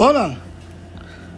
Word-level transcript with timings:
Hola, 0.00 0.38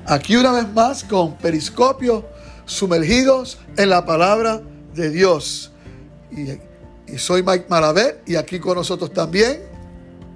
aquí 0.05 0.37
una 0.37 0.53
vez 0.53 0.71
más 0.75 1.03
con 1.03 1.35
Periscopio, 1.39 2.29
sumergidos 2.67 3.59
en 3.79 3.89
la 3.89 4.05
palabra 4.05 4.61
de 4.93 5.09
Dios. 5.09 5.73
Y, 6.31 6.59
soy 7.17 7.43
Mike 7.43 7.65
Malavé 7.71 8.21
y 8.27 8.37
aquí 8.37 8.61
con 8.61 8.75
nosotros 8.77 9.15
también. 9.15 9.63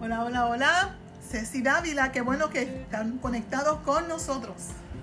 Hola, 0.00 0.24
hola, 0.24 0.46
hola. 0.46 0.96
Ceci 1.30 1.60
Dávila, 1.60 2.12
qué 2.12 2.22
bueno 2.22 2.48
que 2.48 2.62
están 2.62 3.18
conectados 3.18 3.80
con 3.84 4.08
nosotros. 4.08 4.54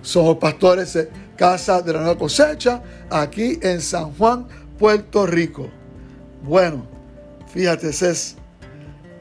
Somos 0.02 0.38
pastores 0.38 0.92
de 0.94 1.12
Casa 1.38 1.80
de 1.84 1.94
la 1.94 2.00
Nueva 2.00 2.18
Cosecha, 2.18 2.82
aquí 3.12 3.60
en 3.62 3.82
San 3.82 4.16
Juan, 4.16 4.48
Puerto 4.80 5.28
Rico. 5.28 5.70
Bueno, 6.42 6.88
fíjate, 7.54 7.94
Cés, 7.94 8.36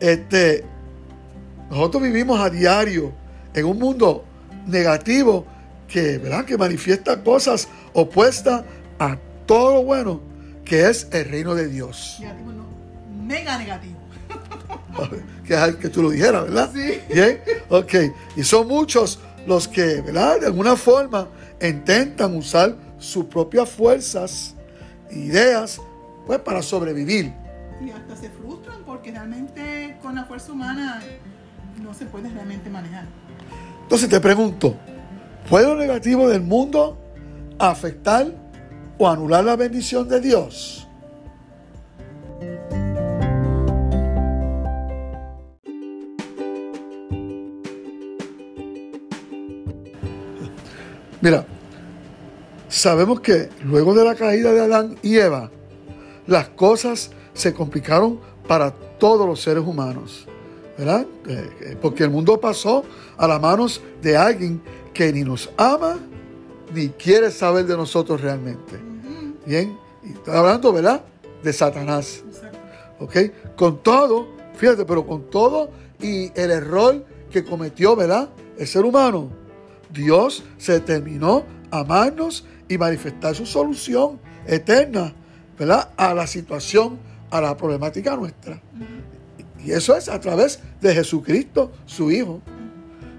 este, 0.01 0.64
nosotros 1.69 2.02
vivimos 2.02 2.41
a 2.41 2.48
diario 2.48 3.20
en 3.54 3.64
un 3.64 3.78
mundo 3.78 4.24
negativo 4.66 5.46
que, 5.88 6.18
¿verdad? 6.18 6.45
que 6.45 6.56
manifiesta 6.56 7.22
cosas 7.22 7.68
opuestas 7.92 8.64
a 8.98 9.16
todo 9.46 9.74
lo 9.74 9.82
bueno 9.82 10.20
que 10.64 10.88
es 10.88 11.08
el 11.10 11.24
reino 11.24 11.55
de 11.55 11.68
Dios. 11.68 12.18
Negativo 12.20 12.50
mega 13.30 13.58
negativo. 13.58 13.98
que, 15.46 15.78
que 15.80 15.88
tú 15.88 16.02
lo 16.02 16.10
dijeras, 16.10 16.44
¿verdad? 16.44 16.70
Sí. 16.74 17.00
Bien, 17.12 17.41
ok. 17.68 17.94
Y 18.36 18.42
son 18.42 18.66
muchos 18.66 19.20
los 19.46 19.69
que, 19.69 20.00
¿verdad? 20.02 20.41
De 20.41 20.46
alguna 20.46 20.77
forma 20.77 21.28
intentan 21.60 22.34
usar 22.36 22.77
sus 22.98 23.27
propias 23.27 23.70
fuerzas, 23.70 24.55
ideas, 25.10 25.80
pues 26.27 26.41
para 26.41 26.60
sobrevivir. 26.60 27.32
Y 27.80 27.91
hasta 27.91 28.16
se 28.16 28.30
frustran 28.30 28.82
porque 28.84 29.12
realmente 29.12 29.96
con 30.02 30.14
la 30.16 30.24
fuerza 30.24 30.52
humana 30.52 31.00
no 31.80 31.94
se 31.94 32.06
puede 32.06 32.28
realmente 32.30 32.69
manejar. 32.69 33.06
Entonces 33.91 34.08
te 34.08 34.20
pregunto, 34.20 34.77
¿puede 35.48 35.66
lo 35.66 35.74
negativo 35.74 36.28
del 36.28 36.42
mundo 36.42 36.96
afectar 37.58 38.28
o 38.98 39.08
anular 39.08 39.44
la 39.44 39.56
bendición 39.56 40.08
de 40.08 40.20
Dios? 40.20 40.86
Mira, 51.20 51.44
sabemos 52.69 53.19
que 53.19 53.48
luego 53.64 53.92
de 53.92 54.04
la 54.04 54.14
caída 54.14 54.52
de 54.52 54.60
Adán 54.60 54.98
y 55.02 55.16
Eva, 55.16 55.50
las 56.28 56.48
cosas 56.50 57.10
se 57.32 57.52
complicaron 57.52 58.20
para 58.47 58.70
todos 58.70 59.27
los 59.27 59.41
seres 59.41 59.64
humanos. 59.64 60.30
¿Verdad? 60.81 61.06
Eh, 61.28 61.50
eh, 61.61 61.77
porque 61.78 62.05
el 62.05 62.11
mundo 62.11 62.41
pasó 62.41 62.83
a 63.19 63.28
las 63.28 63.39
manos 63.39 63.83
de 64.00 64.17
alguien 64.17 64.62
que 64.95 65.12
ni 65.12 65.25
nos 65.25 65.50
ama 65.59 65.98
ni 66.75 66.89
quiere 66.89 67.31
saber 67.31 67.67
de 67.67 67.77
nosotros 67.77 68.22
realmente. 68.22 68.81
Bien, 69.45 69.77
y 70.03 70.12
estoy 70.12 70.34
hablando, 70.34 70.72
¿verdad? 70.72 71.03
De 71.42 71.53
Satanás. 71.53 72.25
¿Ok? 72.98 73.14
Con 73.56 73.83
todo, 73.83 74.28
fíjate, 74.55 74.87
pero 74.87 75.06
con 75.06 75.28
todo 75.28 75.70
y 76.00 76.33
el 76.34 76.50
error 76.50 77.05
que 77.31 77.44
cometió, 77.44 77.94
¿verdad? 77.94 78.31
El 78.56 78.67
ser 78.67 78.87
humano, 78.87 79.28
Dios 79.92 80.42
se 80.56 80.72
determinó 80.72 81.44
a 81.70 81.81
amarnos 81.81 82.47
y 82.70 82.78
manifestar 82.78 83.34
su 83.34 83.44
solución 83.44 84.19
eterna, 84.47 85.12
¿verdad? 85.59 85.91
A 85.98 86.15
la 86.15 86.27
situación, 86.27 86.98
a 87.31 87.42
la 87.42 87.55
problemática 87.55 88.17
nuestra. 88.17 88.62
Y 89.64 89.72
eso 89.72 89.97
es 89.97 90.08
a 90.08 90.20
través 90.20 90.61
de 90.80 90.94
Jesucristo, 90.94 91.72
su 91.86 92.11
Hijo. 92.11 92.41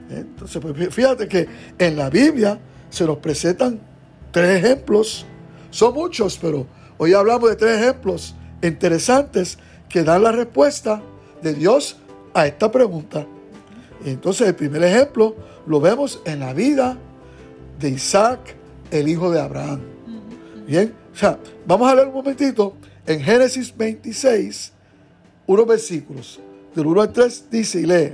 Entonces, 0.09 0.61
pues, 0.61 0.93
fíjate 0.93 1.27
que 1.27 1.47
en 1.77 1.95
la 1.95 2.09
Biblia 2.09 2.59
se 2.89 3.05
nos 3.05 3.17
presentan 3.17 3.79
tres 4.31 4.63
ejemplos. 4.63 5.25
Son 5.69 5.93
muchos, 5.93 6.37
pero 6.37 6.67
hoy 6.97 7.13
hablamos 7.13 7.49
de 7.49 7.55
tres 7.55 7.79
ejemplos 7.79 8.35
interesantes 8.61 9.57
que 9.87 10.03
dan 10.03 10.23
la 10.23 10.31
respuesta 10.31 11.01
de 11.41 11.53
Dios 11.53 11.97
a 12.33 12.47
esta 12.47 12.71
pregunta. 12.71 13.25
Entonces, 14.05 14.47
el 14.47 14.55
primer 14.55 14.83
ejemplo 14.83 15.35
lo 15.65 15.79
vemos 15.79 16.21
en 16.25 16.39
la 16.39 16.53
vida 16.53 16.97
de 17.79 17.89
Isaac, 17.89 18.55
el 18.89 19.07
hijo 19.07 19.31
de 19.31 19.39
Abraham. 19.39 19.81
Bien, 20.67 20.93
o 21.13 21.17
sea, 21.17 21.39
vamos 21.65 21.91
a 21.91 21.95
leer 21.95 22.07
un 22.07 22.13
momentito 22.13 22.75
en 23.05 23.21
Génesis 23.21 23.75
26, 23.75 24.70
unos 25.51 25.67
versículos. 25.67 26.39
Del 26.75 26.87
1 26.87 27.01
al 27.01 27.11
3 27.11 27.45
dice 27.51 27.81
y 27.81 27.85
lee, 27.85 28.13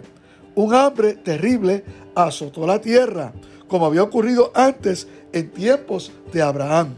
un 0.55 0.73
hambre 0.73 1.13
terrible 1.13 1.83
azotó 2.15 2.65
la 2.65 2.81
tierra, 2.81 3.31
como 3.67 3.85
había 3.85 4.03
ocurrido 4.03 4.51
antes 4.55 5.07
en 5.31 5.51
tiempos 5.51 6.11
de 6.33 6.41
Abraham. 6.41 6.95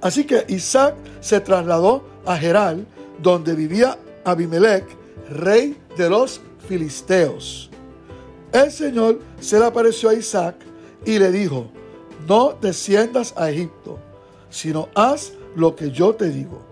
Así 0.00 0.24
que 0.24 0.44
Isaac 0.48 0.94
se 1.20 1.40
trasladó 1.40 2.04
a 2.24 2.36
Geral, 2.36 2.86
donde 3.22 3.54
vivía 3.54 3.98
Abimelech, 4.24 4.84
rey 5.30 5.76
de 5.96 6.08
los 6.08 6.40
filisteos. 6.66 7.70
El 8.52 8.70
Señor 8.70 9.20
se 9.40 9.58
le 9.58 9.66
apareció 9.66 10.08
a 10.08 10.14
Isaac 10.14 10.56
y 11.04 11.18
le 11.18 11.30
dijo, 11.30 11.66
no 12.26 12.56
desciendas 12.60 13.34
a 13.36 13.50
Egipto, 13.50 13.98
sino 14.48 14.88
haz 14.94 15.32
lo 15.54 15.76
que 15.76 15.90
yo 15.90 16.14
te 16.14 16.28
digo. 16.30 16.62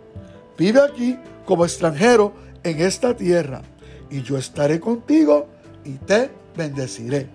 Vive 0.57 0.81
aquí 0.81 1.19
como 1.45 1.65
extranjero 1.65 2.35
en 2.63 2.81
esta 2.81 3.17
tierra, 3.17 3.63
y 4.11 4.23
yo 4.23 4.39
estaré 4.39 4.81
contigo 4.81 5.49
y 5.85 5.93
te 5.95 6.31
bendeciré. 6.57 7.29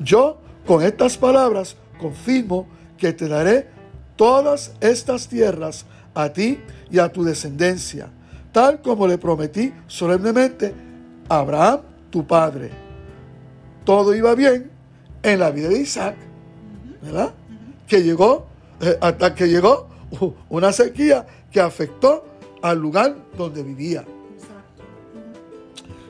Yo 0.00 0.38
con 0.66 0.82
estas 0.82 1.16
palabras 1.16 1.76
confirmo 1.98 2.66
que 2.98 3.12
te 3.12 3.28
daré 3.28 3.68
todas 4.16 4.72
estas 4.80 5.28
tierras 5.28 5.86
a 6.14 6.32
ti 6.32 6.58
y 6.90 6.98
a 6.98 7.10
tu 7.10 7.24
descendencia, 7.24 8.08
tal 8.52 8.80
como 8.82 9.06
le 9.06 9.18
prometí 9.18 9.72
solemnemente 9.86 10.74
a 11.28 11.38
Abraham, 11.38 11.80
tu 12.10 12.26
padre. 12.26 12.70
Todo 13.84 14.14
iba 14.14 14.34
bien 14.34 14.70
en 15.22 15.40
la 15.40 15.50
vida 15.50 15.68
de 15.68 15.80
Isaac, 15.80 16.16
¿verdad? 17.00 17.32
Que 17.86 18.02
llegó, 18.02 18.46
eh, 18.80 18.98
hasta 19.00 19.34
que 19.34 19.46
llegó 19.46 19.88
una 20.48 20.72
sequía 20.72 21.26
que 21.50 21.60
afectó 21.60 22.24
al 22.62 22.78
lugar 22.78 23.16
donde 23.36 23.62
vivía. 23.62 24.04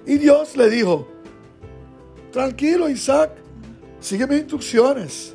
Y 0.06 0.18
Dios 0.18 0.56
le 0.56 0.68
dijo, 0.68 1.08
tranquilo 2.30 2.88
Isaac, 2.88 3.32
sigue 4.00 4.26
mis 4.26 4.40
instrucciones. 4.40 5.34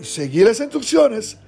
Y 0.00 0.04
seguir 0.04 0.46
esas 0.46 0.64
instrucciones 0.64 1.38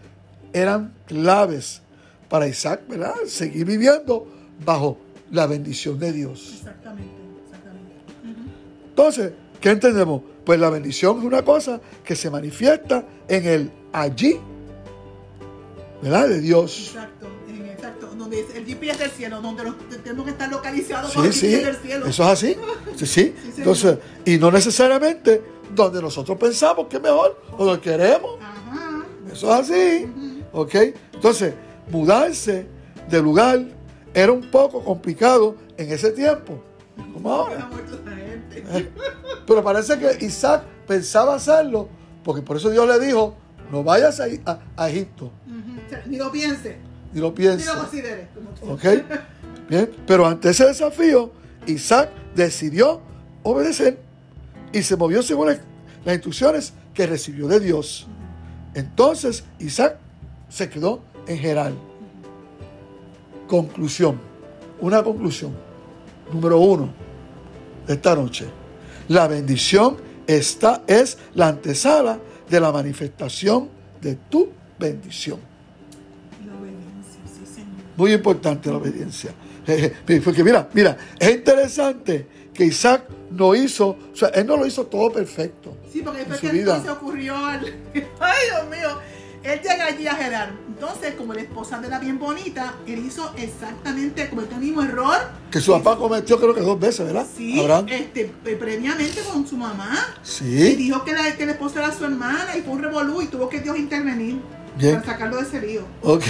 eran 0.53 0.95
claves 1.07 1.83
para 2.29 2.47
Isaac, 2.47 2.83
¿verdad? 2.89 3.15
Seguir 3.27 3.67
viviendo 3.67 4.27
bajo 4.65 4.99
la 5.31 5.47
bendición 5.47 5.99
de 5.99 6.13
Dios. 6.13 6.55
Exactamente, 6.59 7.13
exactamente. 7.45 7.93
Entonces, 8.89 9.33
¿qué 9.61 9.71
entendemos? 9.71 10.23
Pues 10.45 10.59
la 10.59 10.71
bendición 10.71 11.19
es 11.19 11.25
una 11.25 11.43
cosa 11.43 11.81
que 12.05 12.17
se 12.17 12.31
manifiesta 12.31 13.05
en 13.29 13.47
el 13.47 13.71
allí, 13.93 14.39
¿verdad? 16.03 16.29
De 16.29 16.41
Dios. 16.41 16.93
Exacto 16.95 17.42
el 18.33 18.67
GPS 18.67 18.99
del 18.99 19.11
cielo, 19.11 19.41
donde 19.41 19.65
tenemos 20.03 20.25
que 20.25 20.31
estar 20.31 20.51
localizados 20.51 21.13
por 21.13 21.27
el 21.27 21.33
GPS 21.33 21.65
del 21.65 21.77
cielo. 21.77 22.07
Eso 22.07 22.23
es 22.23 22.29
así. 22.29 22.57
Sí, 22.97 23.07
sí. 23.07 23.35
Entonces, 23.57 23.99
y 24.25 24.39
no 24.39 24.51
necesariamente 24.51 25.43
donde 25.75 26.01
nosotros 26.03 26.39
pensamos 26.39 26.87
que 26.89 26.97
es 26.97 27.03
mejor 27.03 27.41
o 27.57 27.65
lo 27.65 27.81
queremos. 27.81 28.39
Eso 29.31 29.53
es 29.55 29.71
así. 29.71 30.07
¿Ok? 30.53 30.75
Entonces, 31.15 31.55
mudarse 31.91 32.67
de 33.09 33.23
lugar 33.23 33.65
era 34.15 34.33
un 34.33 34.51
poco 34.51 34.83
complicado 34.85 35.57
en 35.77 35.93
ese 35.93 36.11
tiempo. 36.11 36.63
Como 37.13 37.33
ahora. 37.33 37.71
Eh, 38.55 38.89
pero 39.47 39.63
parece 39.65 39.99
que 39.99 40.25
Isaac 40.25 40.63
pensaba 40.87 41.35
hacerlo, 41.35 41.89
porque 42.23 42.43
por 42.43 42.57
eso 42.57 42.71
Dios 42.71 42.87
le 42.87 43.05
dijo, 43.05 43.35
no 43.71 43.83
vayas 43.83 44.21
a, 44.21 44.61
a 44.77 44.91
Egipto. 44.91 45.31
Ni 46.07 46.17
lo 46.17 46.31
piense 46.31 46.92
y 47.15 47.19
lo 47.19 47.35
piense. 47.35 47.65
Y 47.65 47.67
lo 47.67 47.81
considere. 47.81 48.29
¿Ok? 48.69 48.85
Bien, 49.69 49.91
pero 50.07 50.27
ante 50.27 50.51
ese 50.51 50.67
desafío, 50.67 51.33
Isaac 51.67 52.11
decidió 52.35 53.01
obedecer 53.43 53.99
y 54.73 54.83
se 54.83 54.97
movió 54.97 55.23
según 55.23 55.49
las 56.05 56.15
instrucciones 56.15 56.73
que 56.95 57.07
recibió 57.07 57.49
de 57.49 57.61
Dios. 57.61 58.07
Entonces 58.75 59.45
Isaac 59.59 59.97
se 60.49 60.69
quedó 60.69 61.03
en 61.27 61.39
Geral. 61.39 61.75
Conclusión. 63.47 64.21
Una 64.81 65.03
conclusión. 65.03 65.53
Número 66.33 66.59
uno 66.59 66.93
de 67.87 67.95
esta 67.95 68.15
noche. 68.15 68.47
La 69.09 69.29
bendición 69.29 69.97
esta 70.27 70.83
es 70.87 71.19
la 71.35 71.49
antesala 71.49 72.19
de 72.49 72.61
la 72.61 72.73
manifestación 72.73 73.69
de 74.01 74.17
tu 74.17 74.49
bendición. 74.79 75.52
Muy 77.97 78.13
importante 78.13 78.71
la 78.71 78.77
obediencia. 78.77 79.33
Porque 80.25 80.45
mira, 80.45 80.69
mira, 80.73 80.97
es 81.19 81.31
interesante 81.31 82.27
que 82.53 82.65
Isaac 82.65 83.05
no 83.31 83.55
hizo, 83.55 83.89
o 83.89 84.17
sea, 84.17 84.29
él 84.29 84.47
no 84.47 84.57
lo 84.57 84.67
hizo 84.67 84.87
todo 84.87 85.11
perfecto. 85.13 85.77
Sí, 85.91 86.03
porque 86.03 86.21
después 86.21 86.41
que 86.41 86.51
entonces 86.51 86.91
ocurrió 86.91 87.37
al... 87.37 87.65
Ay, 87.95 88.39
Dios 88.51 88.71
mío. 88.71 88.99
Él 89.43 89.61
llega 89.61 89.87
allí 89.87 90.07
a 90.07 90.15
Gerar. 90.15 90.53
Entonces, 90.69 91.15
como 91.15 91.35
la 91.35 91.41
esposa 91.41 91.81
de 91.81 91.89
la 91.89 91.99
bien 91.99 92.19
bonita, 92.19 92.75
él 92.87 93.05
hizo 93.05 93.33
exactamente, 93.37 94.29
cometió 94.29 94.57
el 94.57 94.63
mismo 94.63 94.83
error. 94.83 95.17
Que 95.51 95.61
su 95.61 95.73
papá 95.73 95.97
cometió 95.97 96.39
creo 96.39 96.55
que 96.55 96.61
dos 96.61 96.79
veces, 96.79 97.07
¿verdad? 97.07 97.27
Sí, 97.37 97.61
este, 97.89 98.33
previamente 98.57 99.21
con 99.23 99.47
su 99.47 99.57
mamá. 99.57 100.15
Sí. 100.23 100.45
Y 100.45 100.77
dijo 100.77 101.05
que 101.05 101.13
la, 101.13 101.37
que 101.37 101.47
la 101.47 101.53
esposa 101.53 101.81
era 101.81 101.93
su 101.93 102.05
hermana 102.05 102.57
y 102.57 102.63
fue 102.63 102.75
un 102.75 102.83
revolú 102.83 103.23
y 103.23 103.27
tuvo 103.27 103.49
que 103.49 103.61
Dios 103.61 103.77
intervenir. 103.77 104.41
Para 104.79 105.05
sacarlo 105.05 105.37
de 105.37 105.43
ese 105.43 105.61
lío. 105.61 105.83
Ok. 106.03 106.23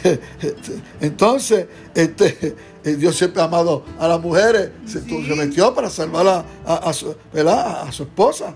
Entonces, 1.00 1.66
este, 1.94 2.56
eh, 2.84 2.96
Dios 2.96 3.16
siempre 3.16 3.40
ha 3.40 3.44
amado 3.44 3.84
a 3.98 4.08
las 4.08 4.20
mujeres. 4.20 4.70
Se, 4.86 5.00
metió 5.36 5.74
para 5.74 5.88
salvar 5.90 6.44
a, 6.66 6.92
su, 6.92 7.14
a 7.34 7.92
su, 7.92 8.02
esposa. 8.02 8.54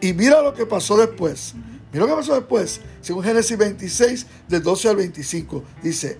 y, 0.00 0.12
mira 0.12 0.42
lo 0.42 0.52
que 0.52 0.66
pasó 0.66 0.96
después. 0.96 1.54
Mira 1.92 2.06
lo 2.06 2.12
que 2.12 2.16
pasó 2.16 2.34
después. 2.34 2.80
Según 3.00 3.24
Génesis 3.24 3.56
26, 3.56 4.26
del 4.48 4.62
12 4.62 4.88
al 4.88 4.96
25. 4.96 5.62
Dice, 5.82 6.18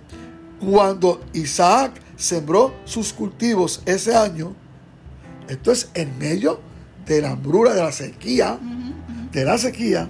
cuando 0.60 1.20
Isaac 1.32 2.00
sembró 2.16 2.74
sus 2.84 3.12
cultivos 3.12 3.82
ese 3.84 4.14
año, 4.14 4.54
esto 5.48 5.72
es 5.72 5.90
en 5.94 6.16
medio 6.18 6.60
de 7.04 7.20
la 7.20 7.32
hambruna, 7.32 7.74
de 7.74 7.82
la 7.82 7.92
sequía, 7.92 8.58
de 9.30 9.44
la 9.44 9.58
sequía, 9.58 10.08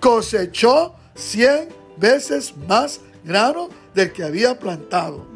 cosechó 0.00 0.95
100 1.16 1.68
veces 1.96 2.54
más 2.68 3.00
grano 3.24 3.68
del 3.94 4.12
que 4.12 4.22
había 4.22 4.58
plantado. 4.58 5.26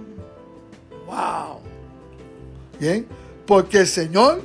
¡Wow! 1.07 1.59
Bien, 2.79 3.07
porque 3.47 3.79
el 3.79 3.87
Señor 3.87 4.43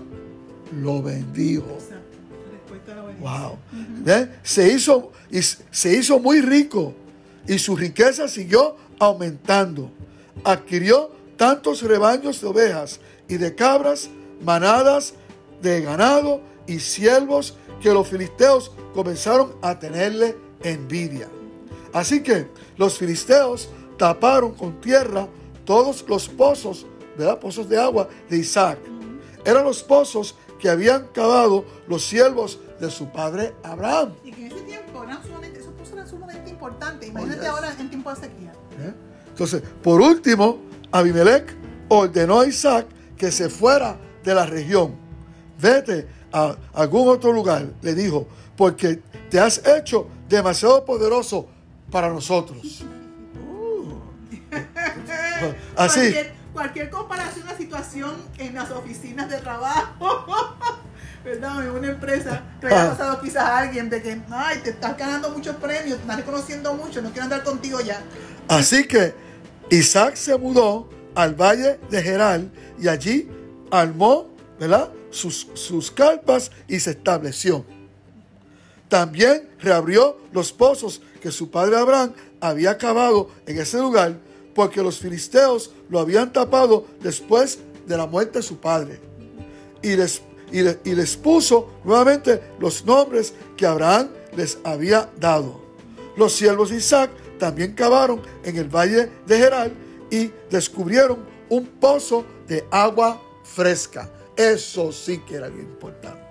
lo 0.81 1.01
bendijo. 1.01 1.77
Wow. 3.19 3.57
Se 4.43 4.71
hizo, 4.71 5.11
se 5.71 5.97
hizo 5.97 6.19
muy 6.19 6.41
rico 6.41 6.93
y 7.47 7.59
su 7.59 7.75
riqueza 7.75 8.27
siguió 8.27 8.75
aumentando. 8.99 9.91
Adquirió 10.43 11.11
tantos 11.37 11.81
rebaños 11.81 12.41
de 12.41 12.47
ovejas 12.47 12.99
y 13.27 13.37
de 13.37 13.55
cabras, 13.55 14.09
manadas 14.43 15.13
de 15.61 15.81
ganado 15.81 16.41
y 16.67 16.79
siervos 16.79 17.55
que 17.81 17.93
los 17.93 18.07
filisteos 18.07 18.71
comenzaron 18.93 19.55
a 19.61 19.79
tenerle 19.79 20.35
envidia. 20.69 21.29
Así 21.93 22.21
que 22.21 22.47
los 22.77 22.97
filisteos 22.97 23.69
taparon 23.97 24.53
con 24.53 24.81
tierra 24.81 25.27
todos 25.63 26.05
los 26.07 26.27
pozos, 26.27 26.85
¿verdad? 27.17 27.39
Pozos 27.39 27.69
de 27.69 27.79
agua 27.79 28.09
de 28.29 28.37
Isaac. 28.37 28.79
Eran 29.45 29.63
los 29.63 29.83
pozos 29.83 30.35
que 30.59 30.69
habían 30.69 31.07
cavado 31.07 31.65
los 31.87 32.05
siervos 32.05 32.59
de 32.79 32.89
su 32.89 33.11
padre 33.11 33.53
Abraham. 33.63 34.13
Y 34.23 34.31
que 34.31 34.47
en 34.47 34.51
ese 34.51 34.61
tiempo 34.61 35.03
eran 35.03 35.23
sumamente, 35.23 35.59
esos 35.59 35.73
pozos 35.73 35.93
eran 35.93 36.09
sumamente 36.09 36.49
importantes. 36.49 37.09
Imagínate 37.09 37.47
ahora 37.47 37.75
en 37.79 37.89
tiempo 37.89 38.09
de 38.09 38.15
sequía. 38.15 38.51
¿Eh? 38.79 38.93
Entonces, 39.29 39.61
por 39.83 40.01
último, 40.01 40.59
Abimelech 40.91 41.55
ordenó 41.89 42.39
a 42.41 42.47
Isaac 42.47 42.87
que 43.17 43.31
se 43.31 43.49
fuera 43.49 43.97
de 44.23 44.33
la 44.33 44.45
región. 44.45 44.95
Vete 45.59 46.07
a 46.31 46.55
algún 46.73 47.07
otro 47.07 47.31
lugar, 47.31 47.65
le 47.81 47.93
dijo, 47.93 48.27
porque 48.57 49.01
te 49.29 49.39
has 49.39 49.65
hecho 49.65 50.07
demasiado 50.27 50.85
poderoso 50.85 51.47
para 51.91 52.09
nosotros. 52.09 52.83
Así. 55.75 55.99
Cualquier, 55.99 56.33
cualquier, 56.53 56.89
comparación 56.89 57.47
a 57.47 57.57
situación 57.57 58.15
en 58.37 58.55
las 58.55 58.71
oficinas 58.71 59.29
de 59.29 59.37
trabajo, 59.37 60.25
¿verdad? 61.23 61.65
En 61.65 61.71
una 61.71 61.87
empresa 61.87 62.43
que 62.59 62.67
haya 62.67 62.85
ah. 62.85 62.89
pasado 62.91 63.21
quizás 63.21 63.43
a 63.43 63.57
alguien 63.59 63.89
de 63.89 64.01
que, 64.01 64.21
ay, 64.31 64.59
te 64.63 64.71
estás 64.71 64.97
ganando 64.97 65.29
muchos 65.31 65.55
premios, 65.57 65.97
te 65.97 66.01
estás 66.01 66.17
reconociendo 66.17 66.73
mucho, 66.73 67.01
no 67.01 67.09
quiero 67.09 67.23
andar 67.23 67.43
contigo 67.43 67.81
ya. 67.81 68.01
Así 68.47 68.85
que 68.85 69.13
Isaac 69.69 70.15
se 70.15 70.37
mudó 70.37 70.89
al 71.15 71.35
valle 71.35 71.79
de 71.89 72.01
Geral 72.01 72.51
y 72.79 72.87
allí 72.87 73.29
armó, 73.71 74.29
¿verdad? 74.59 74.91
Sus, 75.09 75.47
sus 75.53 75.91
carpas 75.91 76.51
y 76.67 76.79
se 76.79 76.91
estableció. 76.91 77.65
También 78.89 79.49
reabrió 79.59 80.17
los 80.31 80.51
pozos 80.51 81.01
que 81.21 81.31
su 81.31 81.49
padre 81.49 81.77
Abraham 81.77 82.13
había 82.39 82.77
cavado 82.77 83.29
en 83.45 83.59
ese 83.59 83.79
lugar 83.79 84.19
porque 84.53 84.81
los 84.81 84.99
filisteos 84.99 85.71
lo 85.89 85.99
habían 85.99 86.31
tapado 86.31 86.85
después 87.01 87.59
de 87.85 87.97
la 87.97 88.05
muerte 88.05 88.39
de 88.39 88.43
su 88.43 88.57
padre. 88.57 88.99
Y 89.81 89.95
les, 89.95 90.21
y, 90.51 90.61
les 90.61 91.17
puso 91.17 91.69
nuevamente 91.83 92.41
los 92.59 92.85
nombres 92.85 93.33
que 93.57 93.65
Abraham 93.65 94.09
les 94.35 94.57
había 94.63 95.09
dado. 95.19 95.61
Los 96.15 96.33
siervos 96.33 96.69
de 96.69 96.77
Isaac 96.77 97.11
también 97.37 97.73
cavaron 97.73 98.21
en 98.43 98.55
el 98.55 98.69
valle 98.69 99.09
de 99.27 99.37
Geral 99.37 99.73
y 100.09 100.31
descubrieron 100.49 101.19
un 101.49 101.65
pozo 101.65 102.25
de 102.47 102.65
agua 102.71 103.21
fresca. 103.43 104.09
Eso 104.35 104.91
sí 104.91 105.19
que 105.27 105.35
era 105.35 105.49
bien 105.49 105.65
importante. 105.65 106.25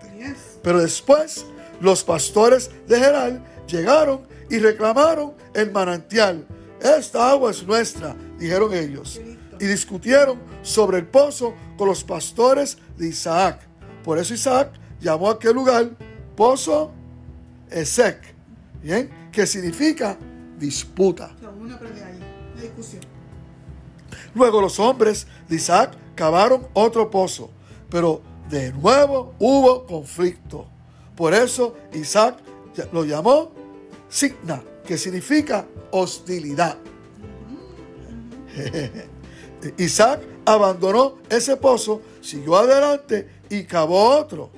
Pero 0.62 0.81
después 0.81 1.45
los 1.84 2.02
pastores 2.02 2.70
de 2.88 2.98
Geral 2.98 3.44
llegaron 3.66 4.26
y 4.50 4.58
reclamaron 4.58 5.34
el 5.54 5.70
manantial 5.70 6.46
esta 6.84 7.31
agua 7.31 7.50
es 7.50 7.66
nuestra, 7.66 8.14
dijeron 8.38 8.75
ellos. 8.75 9.19
Y 9.58 9.64
discutieron 9.64 10.38
sobre 10.60 10.98
el 10.98 11.06
pozo 11.06 11.54
con 11.78 11.88
los 11.88 12.04
pastores 12.04 12.76
de 12.98 13.08
Isaac. 13.08 13.60
Por 14.04 14.19
eso 14.19 14.34
Isaac 14.34 14.70
llamó 15.00 15.31
a 15.31 15.32
aquel 15.32 15.54
lugar 15.54 15.90
Pozo 16.36 16.92
Esec, 17.70 18.20
¿bien? 18.82 19.31
que 19.32 19.46
significa 19.46 20.19
disputa. 20.58 21.34
Luego 24.34 24.60
los 24.60 24.78
hombres 24.78 25.26
de 25.48 25.56
Isaac 25.56 25.96
cavaron 26.14 26.66
otro 26.75 27.10
pozo, 27.10 27.48
pero 27.88 28.20
de 28.50 28.72
nuevo 28.72 29.34
hubo 29.38 29.86
conflicto. 29.86 30.66
Por 31.16 31.34
eso 31.34 31.76
Isaac 31.93 32.38
lo 32.93 33.05
llamó 33.05 33.52
Signa, 34.08 34.62
que 34.84 34.99
significa 34.99 35.66
hostilidad. 35.90 36.76
Isaac 39.78 40.20
abandonó 40.44 41.19
ese 41.28 41.56
pozo, 41.56 42.02
siguió 42.20 42.56
adelante 42.56 43.29
y 43.48 43.65
cavó 43.65 44.10
otro. 44.10 44.50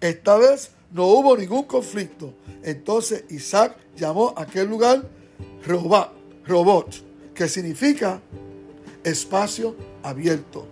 Esta 0.00 0.36
vez 0.36 0.70
no 0.92 1.06
hubo 1.06 1.36
ningún 1.36 1.64
conflicto. 1.64 2.34
Entonces 2.62 3.24
Isaac 3.30 3.76
llamó 3.96 4.34
a 4.36 4.42
aquel 4.42 4.68
lugar 4.68 5.02
Robot, 5.66 6.12
robot 6.46 6.94
que 7.34 7.48
significa 7.48 8.20
espacio 9.02 9.74
abierto. 10.02 10.66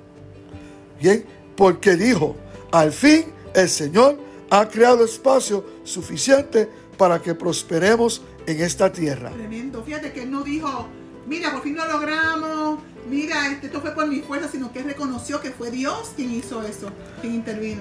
Bien, 1.00 1.24
porque 1.56 1.96
dijo, 1.96 2.36
al 2.70 2.92
fin 2.92 3.26
el 3.54 3.68
Señor 3.68 4.18
ha 4.52 4.68
creado 4.68 5.02
espacio 5.02 5.64
suficiente 5.82 6.68
para 6.98 7.22
que 7.22 7.34
prosperemos 7.34 8.20
en 8.46 8.60
esta 8.60 8.92
tierra. 8.92 9.30
Tremendo. 9.30 9.82
Fíjate 9.82 10.12
que 10.12 10.24
él 10.24 10.30
no 10.30 10.42
dijo, 10.42 10.88
mira, 11.26 11.52
por 11.52 11.62
fin 11.62 11.74
lo 11.74 11.88
logramos, 11.90 12.78
mira, 13.08 13.50
este, 13.50 13.68
esto 13.68 13.80
fue 13.80 13.92
por 13.92 14.06
mi 14.06 14.20
fuerza, 14.20 14.50
sino 14.52 14.70
que 14.70 14.82
reconoció 14.82 15.40
que 15.40 15.52
fue 15.52 15.70
Dios 15.70 16.12
quien 16.16 16.32
hizo 16.32 16.62
eso, 16.62 16.90
quien 17.22 17.36
intervino. 17.36 17.80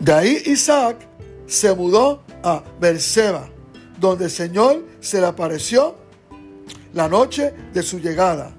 De 0.00 0.10
ahí 0.10 0.42
Isaac 0.46 1.06
se 1.46 1.74
mudó 1.74 2.22
a 2.42 2.64
Berseba, 2.80 3.50
donde 4.00 4.24
el 4.24 4.30
Señor 4.30 4.86
se 5.00 5.20
le 5.20 5.26
apareció 5.26 5.96
la 6.94 7.10
noche 7.10 7.52
de 7.74 7.82
su 7.82 7.98
llegada. 7.98 8.56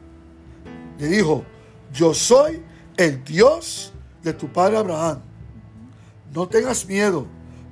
Le 0.99 1.07
dijo, 1.07 1.43
yo 1.91 2.13
soy 2.13 2.61
el 2.97 3.23
Dios 3.23 3.93
de 4.21 4.33
tu 4.33 4.47
padre 4.47 4.77
Abraham. 4.77 5.21
No 6.31 6.47
tengas 6.47 6.85
miedo, 6.85 7.25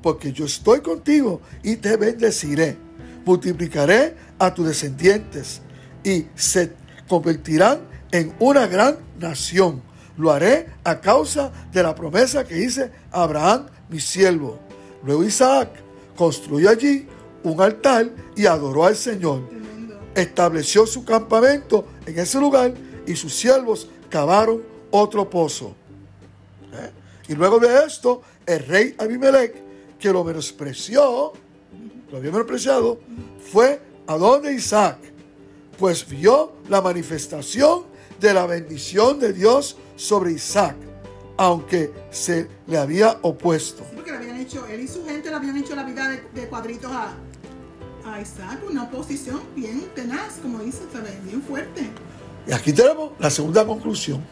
porque 0.05 0.31
yo 0.31 0.45
estoy 0.45 0.81
contigo 0.81 1.41
y 1.63 1.77
te 1.77 1.97
bendeciré 1.97 2.77
multiplicaré 3.25 4.15
a 4.37 4.53
tus 4.53 4.67
descendientes 4.67 5.61
y 6.03 6.27
se 6.35 6.73
convertirán 7.07 7.79
en 8.11 8.35
una 8.37 8.67
gran 8.67 8.99
nación. 9.19 9.81
Lo 10.15 10.31
haré 10.31 10.67
a 10.83 11.01
causa 11.01 11.51
de 11.73 11.81
la 11.81 11.95
promesa 11.95 12.45
que 12.45 12.55
hice 12.55 12.91
a 13.11 13.23
Abraham, 13.23 13.65
mi 13.89 13.99
siervo. 13.99 14.59
Luego 15.03 15.23
Isaac 15.23 15.69
construyó 16.15 16.69
allí 16.69 17.07
un 17.41 17.59
altar 17.59 18.11
y 18.35 18.45
adoró 18.45 18.85
al 18.85 18.95
Señor. 18.95 19.41
Estableció 20.13 20.85
su 20.85 21.03
campamento 21.03 21.87
en 22.05 22.19
ese 22.19 22.39
lugar 22.39 22.75
y 23.07 23.15
sus 23.15 23.33
siervos 23.33 23.89
cavaron 24.09 24.61
otro 24.91 25.27
pozo. 25.27 25.75
¿Eh? 26.73 26.91
Y 27.29 27.33
luego 27.33 27.57
de 27.57 27.85
esto, 27.85 28.21
el 28.45 28.59
rey 28.67 28.95
Abimelech, 28.99 29.64
que 29.99 30.11
lo 30.11 30.23
menospreció, 30.23 31.33
lo 32.11 32.17
había 32.17 32.31
menospreciado, 32.31 32.99
fue 33.51 33.81
a 34.07 34.17
donde 34.17 34.53
Isaac, 34.53 34.97
pues 35.77 36.07
vio 36.07 36.53
la 36.69 36.81
manifestación 36.81 37.83
de 38.19 38.33
la 38.33 38.45
bendición 38.45 39.19
de 39.19 39.33
Dios 39.33 39.77
sobre 39.95 40.33
Isaac, 40.33 40.75
aunque 41.37 41.91
se 42.11 42.47
le 42.67 42.77
había 42.77 43.17
opuesto. 43.21 43.83
Sí, 43.89 43.95
porque 43.95 44.11
le 44.11 44.17
habían 44.17 44.39
hecho, 44.39 44.65
él 44.67 44.81
y 44.81 44.87
su 44.87 45.05
gente 45.05 45.29
le 45.29 45.35
habían 45.35 45.57
hecho 45.57 45.75
la 45.75 45.83
vida 45.83 46.09
de, 46.09 46.21
de 46.33 46.47
cuadritos 46.47 46.91
a, 46.91 47.13
a 48.05 48.21
Isaac, 48.21 48.59
una 48.69 48.83
oposición 48.83 49.41
bien 49.55 49.89
tenaz, 49.95 50.39
como 50.41 50.59
dice, 50.59 50.83
¿sabes? 50.91 51.23
bien 51.25 51.41
fuerte. 51.41 51.89
Y 52.47 52.53
aquí 52.53 52.71
tenemos 52.71 53.11
la 53.19 53.29
segunda 53.29 53.65
conclusión. 53.65 54.23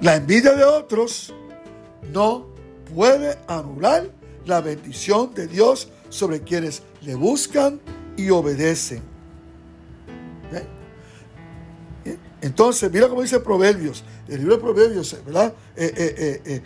La 0.00 0.16
envidia 0.16 0.52
de 0.54 0.64
otros 0.64 1.32
no 2.12 2.51
puede 2.94 3.38
anular 3.46 4.08
la 4.46 4.60
bendición 4.60 5.34
de 5.34 5.46
Dios 5.46 5.88
sobre 6.08 6.42
quienes 6.42 6.82
le 7.02 7.14
buscan 7.14 7.80
y 8.16 8.30
obedecen. 8.30 9.02
¿Eh? 10.52 10.64
¿Eh? 12.04 12.18
Entonces, 12.40 12.90
mira 12.92 13.08
cómo 13.08 13.22
dice 13.22 13.40
Proverbios, 13.40 14.04
el 14.28 14.40
libro 14.40 14.56
de 14.56 14.62
Proverbios, 14.62 15.16
¿verdad? 15.24 15.54
Eh, 15.76 16.62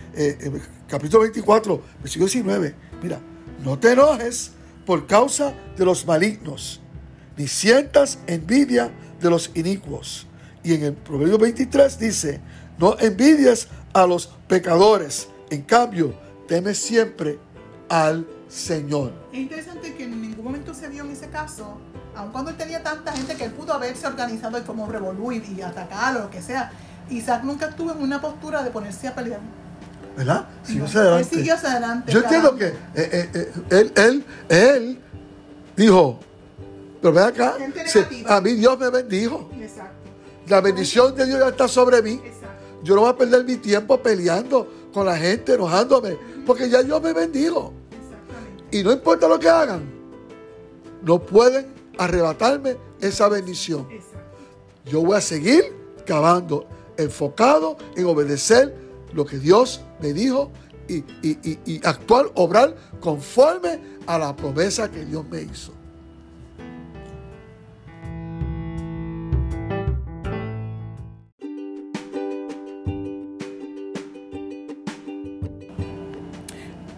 capítulo 0.88 1.22
24, 1.22 1.82
versículo 2.00 2.26
19. 2.26 2.74
Mira, 3.02 3.20
no 3.64 3.78
te 3.78 3.92
enojes 3.92 4.52
por 4.84 5.06
causa 5.06 5.52
de 5.76 5.84
los 5.84 6.06
malignos, 6.06 6.80
ni 7.36 7.46
sientas 7.46 8.18
envidia 8.26 8.90
de 9.20 9.30
los 9.30 9.50
inicuos. 9.54 10.26
Y 10.62 10.74
en 10.74 10.84
el 10.84 10.92
Proverbio 10.94 11.38
23 11.38 11.98
dice, 11.98 12.40
no 12.78 12.98
envidias 12.98 13.68
a 13.92 14.06
los 14.06 14.28
pecadores, 14.48 15.28
en 15.50 15.62
cambio, 15.62 16.14
teme 16.46 16.74
siempre 16.74 17.38
al 17.88 18.26
Señor. 18.48 19.12
Es 19.32 19.38
interesante 19.38 19.94
que 19.94 20.04
en 20.04 20.20
ningún 20.20 20.44
momento 20.44 20.74
se 20.74 20.88
vio 20.88 21.04
en 21.04 21.10
ese 21.10 21.28
caso, 21.28 21.78
aun 22.14 22.30
cuando 22.30 22.50
él 22.50 22.56
tenía 22.56 22.82
tanta 22.82 23.12
gente 23.12 23.34
que 23.34 23.44
él 23.44 23.52
pudo 23.52 23.72
haberse 23.74 24.06
organizado 24.06 24.62
como 24.64 24.86
revolú 24.88 25.32
y, 25.32 25.42
y 25.56 25.62
atacar 25.62 26.16
o 26.16 26.20
lo 26.20 26.30
que 26.30 26.42
sea, 26.42 26.72
Isaac 27.10 27.42
nunca 27.44 27.66
estuvo 27.66 27.92
en 27.92 28.02
una 28.02 28.20
postura 28.20 28.62
de 28.62 28.70
ponerse 28.70 29.08
a 29.08 29.14
pelear. 29.14 29.40
¿Verdad? 30.16 30.46
Siguió 30.62 30.84
hacia 30.86 31.00
adelante. 31.00 31.28
Él 31.28 31.38
siguió 31.38 31.54
hacia 31.54 31.70
adelante. 31.72 32.12
Yo 32.12 32.20
entiendo 32.20 32.56
que 32.56 32.66
eh, 32.66 32.74
eh, 32.94 33.30
eh, 33.34 33.52
él, 33.70 33.92
él, 33.96 34.24
él 34.48 34.98
dijo, 35.76 36.18
pero 37.02 37.12
ve 37.12 37.22
acá, 37.22 37.54
negativa. 37.58 38.36
a 38.36 38.40
mí 38.40 38.52
Dios 38.54 38.78
me 38.78 38.88
bendijo. 38.88 39.50
Exacto. 39.60 39.92
La 40.48 40.60
bendición 40.60 41.14
de 41.14 41.26
Dios 41.26 41.38
ya 41.38 41.48
está 41.48 41.68
sobre 41.68 42.00
mí. 42.00 42.20
Exacto. 42.24 42.46
Yo 42.82 42.94
no 42.94 43.02
voy 43.02 43.10
a 43.10 43.16
perder 43.16 43.44
mi 43.44 43.56
tiempo 43.56 44.00
peleando 44.00 44.85
con 44.96 45.04
la 45.04 45.18
gente, 45.18 45.52
enojándome, 45.52 46.16
porque 46.46 46.70
ya 46.70 46.82
Dios 46.82 47.02
me. 47.02 47.10
Exactamente. 47.12 48.78
Y 48.78 48.82
no 48.82 48.92
importa 48.92 49.28
lo 49.28 49.38
que 49.38 49.46
hagan, 49.50 49.82
no 51.02 51.18
pueden 51.18 51.66
arrebatarme 51.98 52.78
esa 52.98 53.28
bendición. 53.28 53.86
Yo 54.86 55.02
voy 55.02 55.18
a 55.18 55.20
seguir 55.20 55.64
cavando, 56.06 56.66
enfocado 56.96 57.76
en 57.94 58.06
obedecer 58.06 58.74
lo 59.12 59.26
que 59.26 59.38
Dios 59.38 59.82
me 60.00 60.14
dijo 60.14 60.50
y, 60.88 60.96
y- 61.22 61.38
y- 61.44 61.58
y 61.66 61.80
actuar, 61.86 62.30
obrar 62.34 62.74
conforme 62.98 63.78
a 64.06 64.16
la 64.18 64.34
promesa 64.34 64.90
que 64.90 65.04
Dios 65.04 65.26
me 65.28 65.42
hizo. 65.42 65.72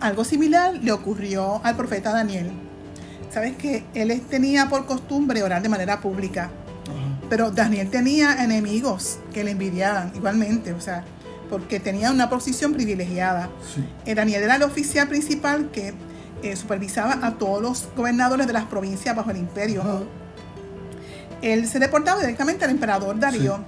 Algo 0.09 0.25
similar 0.25 0.73
le 0.73 0.91
ocurrió 0.91 1.61
al 1.63 1.77
profeta 1.77 2.15
Daniel. 2.15 2.51
Sabes 3.31 3.57
que 3.57 3.85
él 3.93 4.19
tenía 4.23 4.71
por 4.71 4.87
costumbre 4.87 5.43
orar 5.43 5.61
de 5.61 5.69
manera 5.69 6.01
pública, 6.01 6.51
pero 7.29 7.51
Daniel 7.51 7.91
tenía 7.91 8.43
enemigos 8.43 9.19
que 9.35 9.45
le 9.45 9.51
envidiaban 9.51 10.13
igualmente, 10.17 10.73
o 10.73 10.81
sea, 10.81 11.05
porque 11.51 11.79
tenía 11.79 12.11
una 12.11 12.31
posición 12.31 12.73
privilegiada. 12.73 13.51
Sí. 13.75 13.85
Eh, 14.07 14.15
Daniel 14.15 14.45
era 14.45 14.57
el 14.57 14.63
oficial 14.63 15.09
principal 15.09 15.71
que 15.71 15.93
eh, 16.43 16.57
supervisaba 16.57 17.19
a 17.27 17.35
todos 17.35 17.61
los 17.61 17.89
gobernadores 17.95 18.47
de 18.47 18.55
las 18.55 18.65
provincias 18.65 19.15
bajo 19.15 19.31
el 19.31 19.37
imperio. 19.37 19.83
Ajá. 19.83 20.01
Él 21.43 21.69
se 21.69 21.79
reportaba 21.79 22.19
directamente 22.19 22.65
al 22.65 22.71
emperador 22.71 23.21
Darío. 23.21 23.63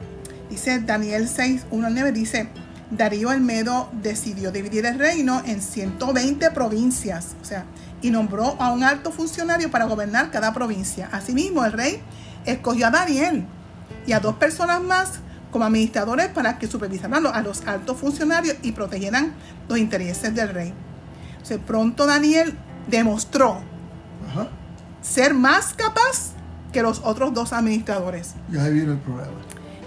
Dice 0.48 0.78
Daniel 0.78 1.28
6, 1.28 1.66
1 1.70 1.86
al 1.86 1.92
9, 1.92 2.12
dice, 2.12 2.48
Darío 2.90 3.30
el 3.32 3.40
Medo 3.40 3.88
decidió 4.02 4.50
dividir 4.50 4.84
el 4.86 4.98
reino 4.98 5.42
en 5.46 5.60
120 5.60 6.50
provincias, 6.50 7.36
o 7.40 7.44
sea, 7.44 7.64
y 8.02 8.10
nombró 8.10 8.56
a 8.60 8.72
un 8.72 8.82
alto 8.82 9.12
funcionario 9.12 9.70
para 9.70 9.84
gobernar 9.84 10.30
cada 10.30 10.52
provincia. 10.52 11.08
Asimismo, 11.12 11.64
el 11.64 11.72
rey 11.72 12.00
escogió 12.46 12.88
a 12.88 12.90
Daniel 12.90 13.44
y 14.06 14.12
a 14.12 14.20
dos 14.20 14.34
personas 14.36 14.82
más 14.82 15.20
como 15.52 15.64
administradores 15.64 16.28
para 16.28 16.58
que 16.58 16.66
supervisaran 16.66 17.26
a 17.26 17.42
los- 17.42 17.66
altos 17.66 17.96
funcionarios 17.96 18.56
y 18.62 18.72
protegieran 18.72 19.34
los 19.68 19.78
intereses 19.78 20.34
del 20.34 20.48
rey. 20.48 20.72
O 21.42 21.44
sea, 21.44 21.58
pronto 21.58 22.06
Daniel 22.06 22.56
demostró 22.88 23.60
Ajá. 24.30 24.48
ser 25.02 25.34
más 25.34 25.74
capaz 25.74 26.32
que 26.72 26.82
los 26.82 27.00
otros 27.04 27.34
dos 27.34 27.52
administradores 27.52 28.34
Y 28.52 28.56
ahí 28.58 28.72
vino 28.72 28.92
el 28.92 28.98
problema. 28.98 29.32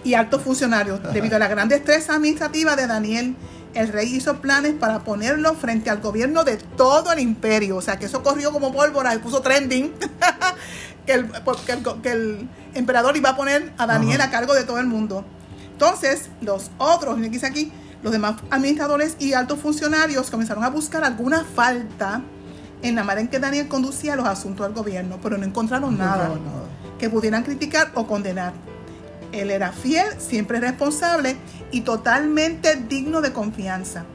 Y 0.04 0.14
altos 0.16 0.42
funcionarios. 0.42 1.00
Debido 1.14 1.36
a 1.36 1.40
la 1.40 1.48
gran 1.48 1.70
destreza 1.70 2.16
administrativa 2.16 2.76
de 2.76 2.88
Daniel, 2.88 3.36
el 3.74 3.88
rey 3.88 4.14
hizo 4.16 4.42
planes 4.42 4.74
para 4.74 5.00
ponerlo 5.00 5.54
frente 5.56 5.90
al 5.90 6.00
gobierno 6.02 6.44
de 6.44 6.58
todo 6.58 7.12
el 7.12 7.20
imperio. 7.20 7.78
O 7.78 7.82
sea, 7.82 7.98
que 7.98 8.06
eso 8.06 8.22
corrió 8.24 8.52
como 8.52 8.72
pólvora 8.74 9.16
y 9.16 9.20
puso 9.20 9.42
trending. 9.42 9.92
que, 11.06 11.14
el, 11.14 11.30
el, 11.68 12.02
que 12.02 12.12
el 12.12 12.50
emperador 12.74 13.18
iba 13.18 13.30
a 13.32 13.36
poner 13.36 13.74
a 13.78 13.86
Daniel 13.88 14.22
Ajá. 14.22 14.30
a 14.30 14.32
cargo 14.32 14.54
de 14.54 14.64
todo 14.64 14.80
el 14.80 14.88
mundo. 14.88 15.26
Entonces, 15.72 16.30
los 16.42 16.70
otros, 16.78 17.18
y 17.20 17.30
dice 17.30 17.48
aquí, 17.48 17.72
los 18.04 18.12
demás 18.12 18.36
administradores 18.52 19.16
y 19.20 19.34
altos 19.34 19.60
funcionarios 19.60 20.30
comenzaron 20.30 20.64
a 20.64 20.70
buscar 20.70 21.04
alguna 21.04 21.44
falta 21.44 22.22
en 22.82 22.96
la 22.96 23.04
manera 23.04 23.22
en 23.22 23.28
que 23.30 23.40
Daniel 23.40 23.68
conducía 23.70 24.16
los 24.16 24.28
asuntos 24.28 24.66
del 24.68 24.76
gobierno, 24.76 25.18
pero 25.24 25.38
no 25.38 25.46
encontraron 25.46 25.98
No 25.98 26.04
nada. 26.06 26.30
que 27.00 27.10
pudieran 27.10 27.44
criticar 27.44 27.92
o 27.96 28.06
condenar. 28.06 28.54
Él 29.34 29.52
era 29.52 29.72
fiel, 29.72 30.06
siempre 30.20 30.60
responsable 30.60 31.36
y 31.72 31.82
totalmente 31.82 32.76
digno 32.76 33.22
de 33.22 33.34
confianza. 33.34 34.06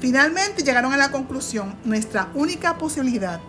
Finalmente 0.00 0.62
llegaron 0.62 0.92
a 0.92 0.96
la 0.96 1.10
conclusión, 1.10 1.76
nuestra 1.84 2.28
única 2.34 2.76
posibilidad 2.78 3.40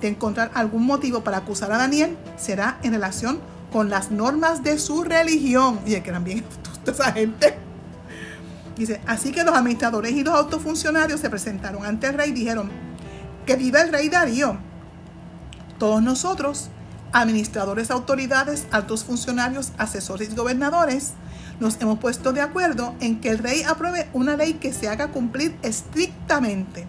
de 0.00 0.08
encontrar 0.08 0.50
algún 0.54 0.84
motivo 0.84 1.24
para 1.24 1.38
acusar 1.38 1.72
a 1.72 1.78
Daniel 1.78 2.16
será 2.36 2.78
en 2.82 2.92
relación 2.92 3.40
con 3.72 3.88
las 3.90 4.10
normas 4.10 4.62
de 4.62 4.78
su 4.78 5.04
religión. 5.04 5.80
Y 5.86 5.94
es 5.94 6.02
que 6.02 6.10
eran 6.10 6.24
bien 6.24 6.44
astutos 6.64 7.00
esa 7.00 7.12
gente. 7.12 7.56
Dice, 8.76 9.00
así 9.06 9.32
que 9.32 9.42
los 9.42 9.54
administradores 9.54 10.12
y 10.12 10.22
los 10.22 10.34
altos 10.34 10.62
funcionarios 10.62 11.20
se 11.20 11.30
presentaron 11.30 11.84
ante 11.84 12.08
el 12.08 12.14
rey 12.14 12.30
y 12.30 12.34
dijeron, 12.34 12.70
que 13.46 13.56
viva 13.56 13.80
el 13.80 13.90
rey 13.90 14.08
Darío. 14.08 14.58
Todos 15.78 16.02
nosotros, 16.02 16.68
administradores, 17.20 17.90
autoridades, 17.90 18.66
altos 18.70 19.04
funcionarios, 19.04 19.72
asesores 19.78 20.30
y 20.30 20.34
gobernadores, 20.34 21.12
nos 21.60 21.80
hemos 21.80 21.98
puesto 21.98 22.32
de 22.32 22.42
acuerdo 22.42 22.94
en 23.00 23.20
que 23.20 23.30
el 23.30 23.38
rey 23.38 23.62
apruebe 23.62 24.08
una 24.12 24.36
ley 24.36 24.54
que 24.54 24.74
se 24.74 24.88
haga 24.88 25.08
cumplir 25.08 25.56
estrictamente. 25.62 26.86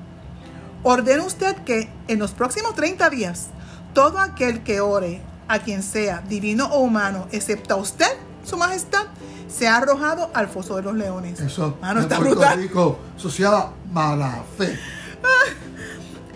Ordena 0.83 1.23
usted 1.23 1.55
que 1.63 1.89
en 2.07 2.19
los 2.19 2.31
próximos 2.31 2.75
30 2.75 3.09
días, 3.09 3.47
todo 3.93 4.19
aquel 4.19 4.63
que 4.63 4.81
ore 4.81 5.21
a 5.47 5.59
quien 5.59 5.81
sea, 5.81 6.21
divino 6.27 6.65
o 6.67 6.79
humano, 6.79 7.27
excepto 7.31 7.75
a 7.75 7.77
usted, 7.77 8.11
su 8.43 8.57
majestad, 8.57 9.05
sea 9.47 9.77
arrojado 9.77 10.29
al 10.33 10.49
foso 10.49 10.75
de 10.75 10.83
los 10.83 10.95
leones. 10.95 11.39
Eso 11.39 11.77
Mano, 11.81 12.01
está 12.01 12.17
Puerto 12.17 12.35
brutal. 12.35 12.59
Rico, 12.59 12.99
sociedad 13.15 13.69
mala 13.93 14.43
fe. 14.57 14.77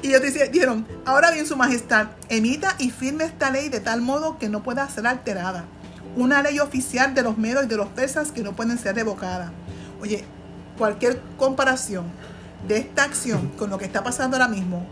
Y 0.01 0.07
ellos 0.07 0.21
dijeron, 0.51 0.87
ahora 1.05 1.31
bien, 1.31 1.45
su 1.45 1.55
majestad, 1.55 2.07
emita 2.29 2.75
y 2.79 2.89
firme 2.89 3.23
esta 3.25 3.51
ley 3.51 3.69
de 3.69 3.79
tal 3.79 4.01
modo 4.01 4.37
que 4.39 4.49
no 4.49 4.63
pueda 4.63 4.89
ser 4.89 5.05
alterada. 5.07 5.65
Una 6.15 6.41
ley 6.41 6.59
oficial 6.59 7.13
de 7.13 7.21
los 7.21 7.37
medos 7.37 7.65
y 7.65 7.67
de 7.67 7.77
los 7.77 7.87
persas 7.87 8.31
que 8.31 8.41
no 8.41 8.53
pueden 8.53 8.77
ser 8.77 8.95
revocada. 8.95 9.51
Oye, 10.01 10.25
cualquier 10.77 11.21
comparación 11.37 12.05
de 12.67 12.77
esta 12.77 13.03
acción 13.03 13.49
con 13.57 13.69
lo 13.69 13.77
que 13.77 13.85
está 13.85 14.03
pasando 14.03 14.37
ahora 14.37 14.47
mismo 14.47 14.85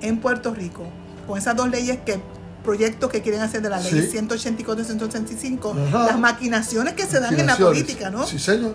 en 0.00 0.18
Puerto 0.20 0.54
Rico, 0.54 0.84
con 1.26 1.38
esas 1.38 1.54
dos 1.56 1.68
leyes 1.70 1.98
que 2.04 2.20
proyectos 2.64 3.10
que 3.10 3.22
quieren 3.22 3.42
hacer 3.42 3.62
de 3.62 3.68
la 3.70 3.78
ley 3.78 3.92
Sí. 3.92 4.06
184 4.10 4.82
y 4.82 4.86
185, 4.86 5.76
Ajá. 5.88 6.06
las 6.06 6.18
maquinaciones 6.18 6.94
que 6.94 7.04
se 7.04 7.20
dan 7.20 7.38
en 7.38 7.46
la 7.46 7.56
política, 7.56 8.10
¿no? 8.10 8.26
Sí, 8.26 8.38
señor. 8.38 8.74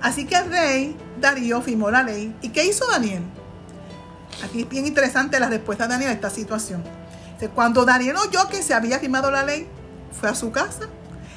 Así 0.00 0.26
que 0.26 0.36
el 0.36 0.48
rey 0.50 0.96
Darío 1.20 1.60
firmó 1.60 1.90
la 1.90 2.04
ley. 2.04 2.32
¿Y 2.40 2.50
qué 2.50 2.64
hizo 2.66 2.86
Daniel? 2.88 3.22
Aquí 4.44 4.62
es 4.62 4.68
bien 4.68 4.86
interesante 4.86 5.40
la 5.40 5.48
respuesta 5.48 5.84
de 5.84 5.94
Daniel 5.94 6.10
a 6.10 6.14
esta 6.14 6.30
situación. 6.30 6.82
Cuando 7.54 7.84
Daniel 7.84 8.16
oyó 8.16 8.48
que 8.48 8.62
se 8.62 8.74
había 8.74 8.98
firmado 8.98 9.30
la 9.30 9.44
ley, 9.44 9.68
fue 10.18 10.28
a 10.28 10.34
su 10.34 10.50
casa 10.50 10.88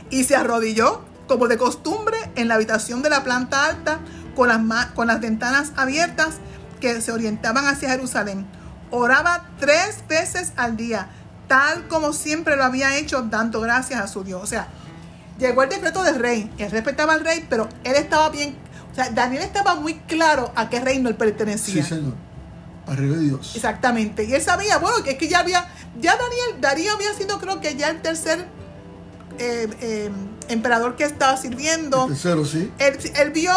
y 0.10 0.24
se 0.24 0.36
arrodilló, 0.36 1.04
como 1.28 1.48
de 1.48 1.58
costumbre, 1.58 2.18
en 2.36 2.48
la 2.48 2.56
habitación 2.56 3.02
de 3.02 3.10
la 3.10 3.24
planta 3.24 3.68
alta, 3.68 4.00
con 4.36 4.48
las, 4.48 4.86
con 4.88 5.08
las 5.08 5.22
ventanas 5.22 5.74
abiertas 5.76 6.36
que 6.80 7.00
se 7.02 7.12
orientaban 7.12 7.68
hacia 7.68 7.90
Jerusalén. 7.90 8.48
Oraba 8.90 9.46
tres 9.60 10.04
veces 10.08 10.54
al 10.58 10.76
día, 10.76 11.10
tal 11.48 11.88
como 11.88 12.14
siempre 12.14 12.58
lo 12.58 12.64
había 12.64 12.98
hecho, 12.98 13.22
dando 13.22 13.62
gracias 13.62 14.02
a 14.02 14.08
su 14.08 14.24
Dios. 14.24 14.42
O 14.42 14.48
sea, 14.48 14.68
llegó 15.38 15.64
el 15.64 15.70
decreto 15.70 16.04
del 16.04 16.20
rey. 16.20 16.52
Él 16.58 16.72
respetaba 16.72 17.14
al 17.14 17.24
rey, 17.24 17.46
pero 17.50 17.70
él 17.84 17.96
estaba 17.96 18.30
bien. 18.30 18.56
O 18.92 18.96
sea, 18.96 19.10
Daniel 19.12 19.44
estaba 19.44 19.76
muy 19.76 19.94
claro 19.94 20.52
a 20.56 20.70
qué 20.70 20.80
reino 20.82 21.08
él 21.08 21.16
pertenecía. 21.16 21.84
Sí, 21.84 21.90
Señor. 21.90 22.31
Arriba 22.88 23.16
de 23.18 23.24
Dios. 23.24 23.56
Exactamente. 23.56 24.24
Y 24.26 24.34
él 24.34 24.42
sabía, 24.42 24.78
bueno, 24.80 25.04
que 25.04 25.12
es 25.12 25.18
que 25.18 25.28
ya 25.28 25.40
había, 25.40 25.68
ya 26.00 26.16
Daniel, 26.18 26.62
Darío 26.62 26.94
había 26.94 27.14
sido 27.14 27.40
creo 27.40 27.62
que 27.62 27.76
ya 27.76 27.90
el 27.90 28.02
tercer 28.02 28.46
eh, 29.40 29.68
eh, 29.82 30.12
emperador 30.50 30.96
que 30.96 31.04
estaba 31.06 31.38
sirviendo. 31.38 32.04
El 32.04 32.10
tercero, 32.14 32.44
sí. 32.46 32.72
Él, 32.80 32.98
él 33.16 33.32
vio 33.32 33.54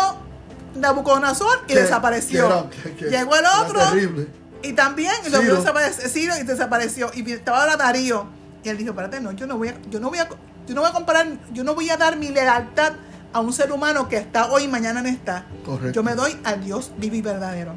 Nabucodonosor 0.76 1.62
y 1.64 1.72
Que- 1.74 1.80
desapareció. 1.82 2.48
que 2.70 2.76
era- 2.78 2.96
que- 2.96 2.96
que 2.96 3.10
Llegó 3.10 3.36
el 3.36 3.44
otro 3.62 3.80
terrible. 3.80 4.28
y 4.62 4.72
también 4.72 5.12
y 5.26 5.30
lo 5.30 5.40
vio 5.40 5.56
desaparecer, 5.56 6.08
Ciro, 6.08 6.34
y 6.38 6.42
desapareció. 6.42 7.10
Y 7.14 7.30
estaba 7.32 7.62
ahora 7.62 7.76
Darío. 7.76 8.26
Y 8.62 8.68
él 8.68 8.76
dijo, 8.78 8.90
espérate, 8.90 9.20
no, 9.20 9.32
yo 9.32 9.46
no 9.46 9.56
voy 9.58 9.68
a, 9.68 9.76
yo 9.90 10.00
no 10.00 10.08
voy 10.08 10.18
a, 10.18 10.28
yo 10.66 10.74
no 10.74 10.80
voy 10.80 10.90
a 10.90 10.92
comparar, 10.92 11.26
yo 11.52 11.64
no 11.64 11.74
voy 11.74 11.90
a 11.90 11.96
dar 11.96 12.16
mi 12.16 12.28
lealtad 12.28 12.92
a 13.32 13.40
un 13.40 13.52
ser 13.52 13.72
humano 13.72 14.08
que 14.08 14.16
está 14.16 14.50
hoy 14.50 14.64
y 14.64 14.68
mañana 14.68 15.02
no 15.02 15.08
está. 15.08 15.44
Correcto. 15.64 15.92
Yo 15.92 16.02
me 16.02 16.14
doy 16.14 16.38
al 16.44 16.64
Dios 16.64 16.92
vivo 16.98 17.16
y 17.16 17.22
verdadero. 17.22 17.74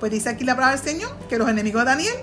Pues 0.00 0.10
dice 0.10 0.30
aquí 0.30 0.44
la 0.44 0.56
palabra 0.56 0.76
del 0.76 0.84
Señor 0.84 1.14
que 1.28 1.38
los 1.38 1.48
enemigos 1.48 1.82
de 1.82 1.90
Daniel 1.90 2.14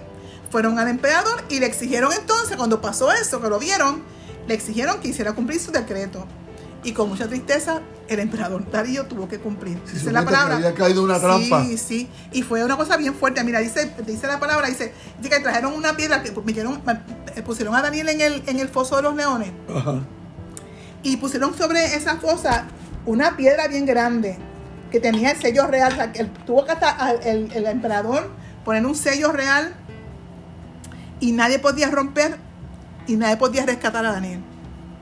fueron 0.50 0.79
al 0.79 0.88
emperador 0.88 1.43
y 1.50 1.60
le 1.60 1.67
exigieron 1.67 2.12
entonces, 2.12 2.57
cuando 2.57 2.81
pasó 2.81 3.12
eso, 3.12 3.39
que 3.39 3.50
lo 3.50 3.60
vieron, 3.60 4.01
le 4.48 4.53
exigieron 4.53 5.00
que 5.00 5.10
hiciera 5.10 5.34
cumplir 5.34 5.60
su 5.60 5.72
decreto. 5.72 6.25
Y 6.84 6.93
con 6.93 7.10
mucha 7.10 7.27
tristeza, 7.27 7.81
el 8.07 8.19
emperador 8.19 8.69
Darío 8.72 9.05
tuvo 9.07 9.27
que 9.27 9.39
cumplir. 9.39 9.77
Sí, 9.86 9.96
dice 9.96 10.12
la 10.12 10.24
palabra. 10.24 10.55
había 10.55 10.74
caído 10.74 11.03
una 11.03 11.19
trampa. 11.19 11.63
Sí, 11.65 11.77
sí. 11.77 12.10
Y 12.31 12.43
fue 12.43 12.63
una 12.63 12.77
cosa 12.77 12.96
bien 12.98 13.13
fuerte. 13.13 13.43
Mira, 13.43 13.60
dice, 13.60 13.93
dice 14.05 14.25
la 14.27 14.39
palabra, 14.39 14.67
dice, 14.67 14.93
dice 15.17 15.29
que 15.29 15.39
trajeron 15.41 15.74
una 15.74 15.98
piedra 15.98 16.24
que 16.24 16.31
metieron, 16.46 16.81
eh, 17.36 17.41
pusieron 17.41 17.75
a 17.75 17.81
Daniel 17.81 18.10
en 18.10 18.22
el, 18.22 18.43
en 18.48 18.60
el 18.60 18.69
foso 18.69 18.96
de 18.96 19.01
los 19.01 19.15
leones 19.15 19.51
Ajá. 19.75 20.01
y 21.03 21.17
pusieron 21.17 21.57
sobre 21.57 21.96
esa 21.96 22.17
fosa 22.17 22.67
una 23.05 23.36
piedra 23.36 23.67
bien 23.67 23.86
grande 23.86 24.38
que 24.91 25.00
tenía 25.00 25.32
el 25.32 25.41
sello 25.41 25.67
real. 25.67 25.91
O 25.94 25.96
sea, 25.96 26.12
que 26.12 26.20
él- 26.22 26.32
tuvo 26.46 26.65
que 26.65 26.72
hasta 26.72 27.12
el, 27.24 27.51
el 27.51 27.65
emperador 27.65 28.32
poner 28.65 28.86
un 28.86 28.96
sello 28.96 29.32
real 29.32 29.74
y 31.20 31.32
nadie 31.32 31.60
podía 31.60 31.89
romper 31.89 32.38
y 33.08 33.15
nadie 33.15 33.38
podía 33.38 33.65
rescatar 33.65 34.06
a 34.06 34.12
Daniel. 34.12 34.41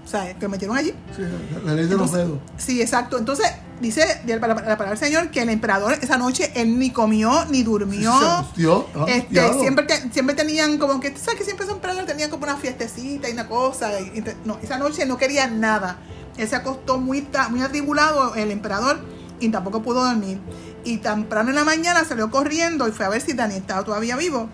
O 0.03 0.07
sea, 0.07 0.33
que 0.37 0.47
metieron 0.47 0.77
allí. 0.77 0.93
Sí, 1.15 1.23
la, 1.65 1.73
ley 1.73 1.87
de 1.87 1.97
los 1.97 2.11
dedos. 2.11 2.37
Sí, 2.57 2.79
exacto. 2.79 3.17
Entonces, 3.17 3.47
dice 3.81 4.21
la, 4.27 4.35
la- 4.37 4.47
la 4.47 4.55
palabra 4.55 4.89
del 4.89 4.97
Señor 4.99 5.31
que 5.31 5.41
el 5.41 5.49
emperador 5.49 5.97
esa 5.99 6.15
noche 6.17 6.51
él 6.55 6.77
ni 6.77 6.91
comió 6.91 7.45
ni 7.45 7.63
durmió. 7.63 8.11
Se 8.55 8.67
ah, 8.95 9.05
Este, 9.07 9.53
siempre, 9.59 9.85
te- 9.85 10.11
siempre 10.11 10.35
tenían 10.35 10.77
como 10.77 10.99
que, 10.99 11.17
sabes 11.17 11.39
que 11.39 11.43
siempre 11.43 11.65
son 11.65 11.77
emperadores 11.77 12.07
tenían 12.07 12.29
como 12.29 12.43
una 12.43 12.55
fiestecita 12.55 13.27
y 13.29 13.33
una 13.33 13.47
cosa. 13.47 13.99
y- 13.99 14.23
no, 14.45 14.59
esa 14.61 14.77
noche 14.77 15.07
no 15.07 15.17
quería 15.17 15.47
nada. 15.47 15.97
Él 16.37 16.47
se 16.47 16.55
acostó 16.55 16.99
muy, 16.99 17.27
muy 17.49 17.61
atribulado, 17.63 18.35
el 18.35 18.51
emperador, 18.51 19.03
y 19.39 19.49
tampoco 19.49 19.81
pudo 19.81 20.03
dormir. 20.05 20.39
Y 20.83 20.97
temprano 20.97 21.49
en 21.49 21.55
la 21.55 21.63
mañana 21.63 22.03
salió 22.05 22.29
corriendo 22.31 22.87
y 22.87 22.91
fue 22.91 23.05
a 23.05 23.09
ver 23.09 23.21
si 23.21 23.33
Daniel 23.33 23.61
estaba 23.61 23.83
todavía 23.83 24.15
vivo. 24.15 24.49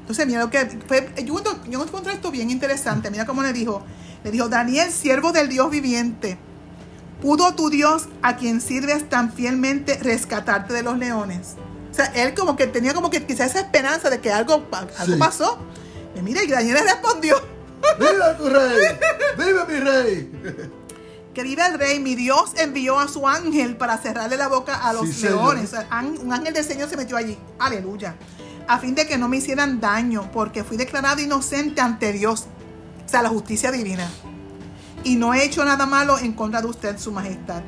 Entonces, 0.00 0.26
mira 0.26 0.40
lo 0.40 0.50
que 0.50 0.66
fue. 0.86 1.08
Yo, 1.24 1.42
yo 1.68 1.82
encontré 1.82 2.12
esto 2.12 2.30
bien 2.30 2.50
interesante. 2.50 3.10
Mira 3.10 3.24
cómo 3.26 3.42
le 3.42 3.52
dijo. 3.52 3.82
Le 4.22 4.30
dijo, 4.30 4.48
Daniel, 4.48 4.90
siervo 4.90 5.32
del 5.32 5.48
Dios 5.48 5.70
viviente. 5.70 6.38
¿Pudo 7.22 7.54
tu 7.54 7.70
Dios, 7.70 8.08
a 8.22 8.36
quien 8.36 8.60
sirves 8.60 9.08
tan 9.08 9.32
fielmente, 9.32 9.98
rescatarte 10.02 10.74
de 10.74 10.82
los 10.82 10.98
leones? 10.98 11.54
O 11.90 11.94
sea, 11.94 12.06
él 12.06 12.34
como 12.34 12.56
que 12.56 12.66
tenía 12.66 12.92
como 12.92 13.08
que 13.08 13.24
quizás 13.24 13.50
esa 13.50 13.60
esperanza 13.60 14.10
de 14.10 14.20
que 14.20 14.30
algo, 14.32 14.66
algo 14.72 14.92
Sí. 15.06 15.14
pasó. 15.18 15.58
Y 16.16 16.20
mira, 16.22 16.42
y 16.42 16.48
Daniel 16.48 16.74
le 16.74 16.82
respondió, 16.82 17.36
¡Viva 17.98 18.36
tu 18.36 18.48
rey! 18.48 18.78
¡Viva 19.38 19.64
mi 19.66 19.78
rey! 19.78 20.30
Que 21.34 21.42
vive 21.42 21.66
el 21.66 21.78
rey, 21.78 21.98
mi 22.00 22.14
Dios 22.14 22.52
envió 22.56 22.98
a 23.00 23.08
su 23.08 23.26
ángel 23.28 23.76
para 23.76 23.98
cerrarle 23.98 24.36
la 24.36 24.48
boca 24.48 24.74
a 24.76 24.92
los 24.92 25.08
Sí, 25.08 25.22
leones. 25.22 25.72
Un 26.22 26.32
ángel 26.32 26.54
del 26.54 26.64
Señor 26.64 26.88
se 26.88 26.96
metió 26.96 27.16
allí. 27.16 27.36
Aleluya. 27.58 28.14
A 28.68 28.78
fin 28.78 28.94
de 28.94 29.06
que 29.06 29.18
no 29.18 29.28
me 29.28 29.36
hicieran 29.38 29.80
daño, 29.80 30.30
porque 30.32 30.64
fui 30.64 30.76
declarado 30.76 31.20
inocente 31.20 31.80
ante 31.80 32.12
Dios. 32.12 32.46
O 33.04 33.08
sea, 33.08 33.20
la 33.22 33.28
justicia 33.28 33.70
divina. 33.70 34.08
Y 35.02 35.16
no 35.16 35.34
he 35.34 35.44
hecho 35.44 35.64
nada 35.64 35.84
malo 35.84 36.18
en 36.18 36.32
contra 36.32 36.62
de 36.62 36.68
usted, 36.68 36.98
su 36.98 37.12
majestad. 37.12 37.62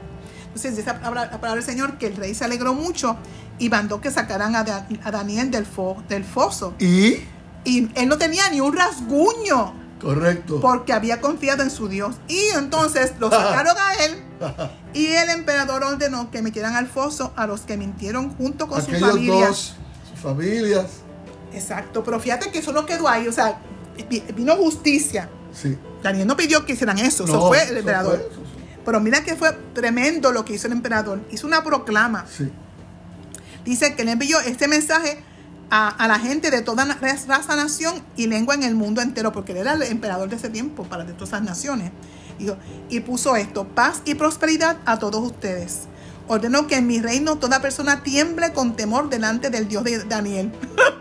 Entonces 0.46 0.74
dice 0.76 0.86
la 0.86 0.94
palabra, 0.98 1.24
la 1.26 1.30
palabra 1.40 1.54
del 1.56 1.64
Señor 1.64 1.98
que 1.98 2.06
el 2.06 2.16
rey 2.16 2.34
se 2.34 2.44
alegró 2.44 2.72
mucho 2.72 3.16
y 3.58 3.68
mandó 3.68 4.00
que 4.00 4.10
sacaran 4.10 4.56
a, 4.56 4.64
Da- 4.64 4.86
a 5.04 5.10
Daniel 5.10 5.50
del, 5.50 5.66
fo- 5.70 6.02
del 6.06 6.24
foso. 6.24 6.74
Y, 6.78 7.16
Y 7.64 7.90
él 7.94 8.08
no 8.08 8.16
tenía 8.16 8.48
ni 8.48 8.60
un 8.62 8.74
rasguño 8.74 9.74
correcto. 10.00 10.60
porque 10.60 10.92
había 10.92 11.20
confiado 11.20 11.62
en 11.62 11.70
su 11.70 11.88
Dios. 11.88 12.16
Y 12.28 12.38
entonces 12.54 13.12
lo 13.18 13.30
sacaron 13.30 13.76
a 13.78 14.04
él 14.04 14.22
y 14.94 15.06
el 15.06 15.30
emperador 15.30 15.82
ordenó 15.84 16.30
que 16.30 16.42
metieran 16.42 16.74
al 16.76 16.86
foso 16.86 17.32
a 17.36 17.46
los 17.46 17.62
que 17.62 17.76
mintieron 17.76 18.34
junto 18.36 18.66
con 18.68 18.82
sus 18.84 18.98
familias. 18.98 19.48
dos, 19.48 19.74
sus 20.12 20.20
familias. 20.20 20.86
Exacto, 21.52 22.04
pero 22.04 22.20
fíjate 22.20 22.50
que 22.50 22.58
eso 22.58 22.72
no 22.72 22.84
quedó 22.84 23.08
ahí, 23.08 23.26
o 23.28 23.32
sea, 23.32 23.58
vi- 24.10 24.22
vino 24.34 24.54
justicia. 24.56 25.28
Sí. 25.54 25.78
Daniel 26.02 26.26
no 26.26 26.36
pidió 26.36 26.66
que 26.66 26.74
hicieran 26.74 26.98
eso, 26.98 27.24
eso 27.24 27.48
fue 27.48 27.62
el 27.62 27.68
eso 27.70 27.78
emperador. 27.78 28.16
fue, 28.18 28.26
eso 28.26 28.34
fue. 28.34 28.82
Pero 28.84 29.00
mira 29.00 29.24
que 29.24 29.34
fue 29.36 29.52
tremendo 29.72 30.30
lo 30.32 30.44
que 30.44 30.52
hizo 30.54 30.66
el 30.66 30.74
emperador. 30.74 31.20
Hizo 31.32 31.46
una 31.46 31.64
proclama. 31.64 32.26
Sí. 32.30 32.50
Dice 33.64 33.94
que 33.96 34.04
le 34.04 34.12
envió 34.12 34.38
este 34.40 34.68
mensaje 34.68 35.18
a, 35.70 36.06
la 36.06 36.18
gente 36.18 36.50
de 36.50 36.62
toda 36.62 36.84
raza, 36.84 37.56
nación 37.56 38.02
y 38.16 38.26
lengua 38.26 38.54
en 38.54 38.62
el 38.62 38.74
mundo 38.74 39.02
entero, 39.02 39.32
porque 39.32 39.52
él 39.52 39.58
era 39.58 39.74
el 39.74 39.82
emperador 39.82 40.28
de 40.28 40.36
ese 40.36 40.48
tiempo 40.48 40.84
para 40.84 41.04
de 41.04 41.12
todas 41.12 41.30
esas 41.30 41.42
naciones. 41.42 41.90
Dijo, 42.38 42.56
y 42.88 43.00
puso 43.00 43.34
esto, 43.36 43.66
paz 43.66 44.02
y 44.04 44.14
prosperidad 44.14 44.78
a 44.84 44.98
todos 44.98 45.22
ustedes. 45.24 45.82
Ordenó 46.28 46.66
que 46.66 46.76
en 46.76 46.86
mi 46.86 47.00
reino 47.00 47.36
toda 47.36 47.60
persona 47.62 48.02
tiemble 48.02 48.52
con 48.52 48.76
temor 48.76 49.08
delante 49.08 49.50
del 49.50 49.68
Dios 49.68 49.84
de 49.84 50.04
Daniel. 50.04 50.52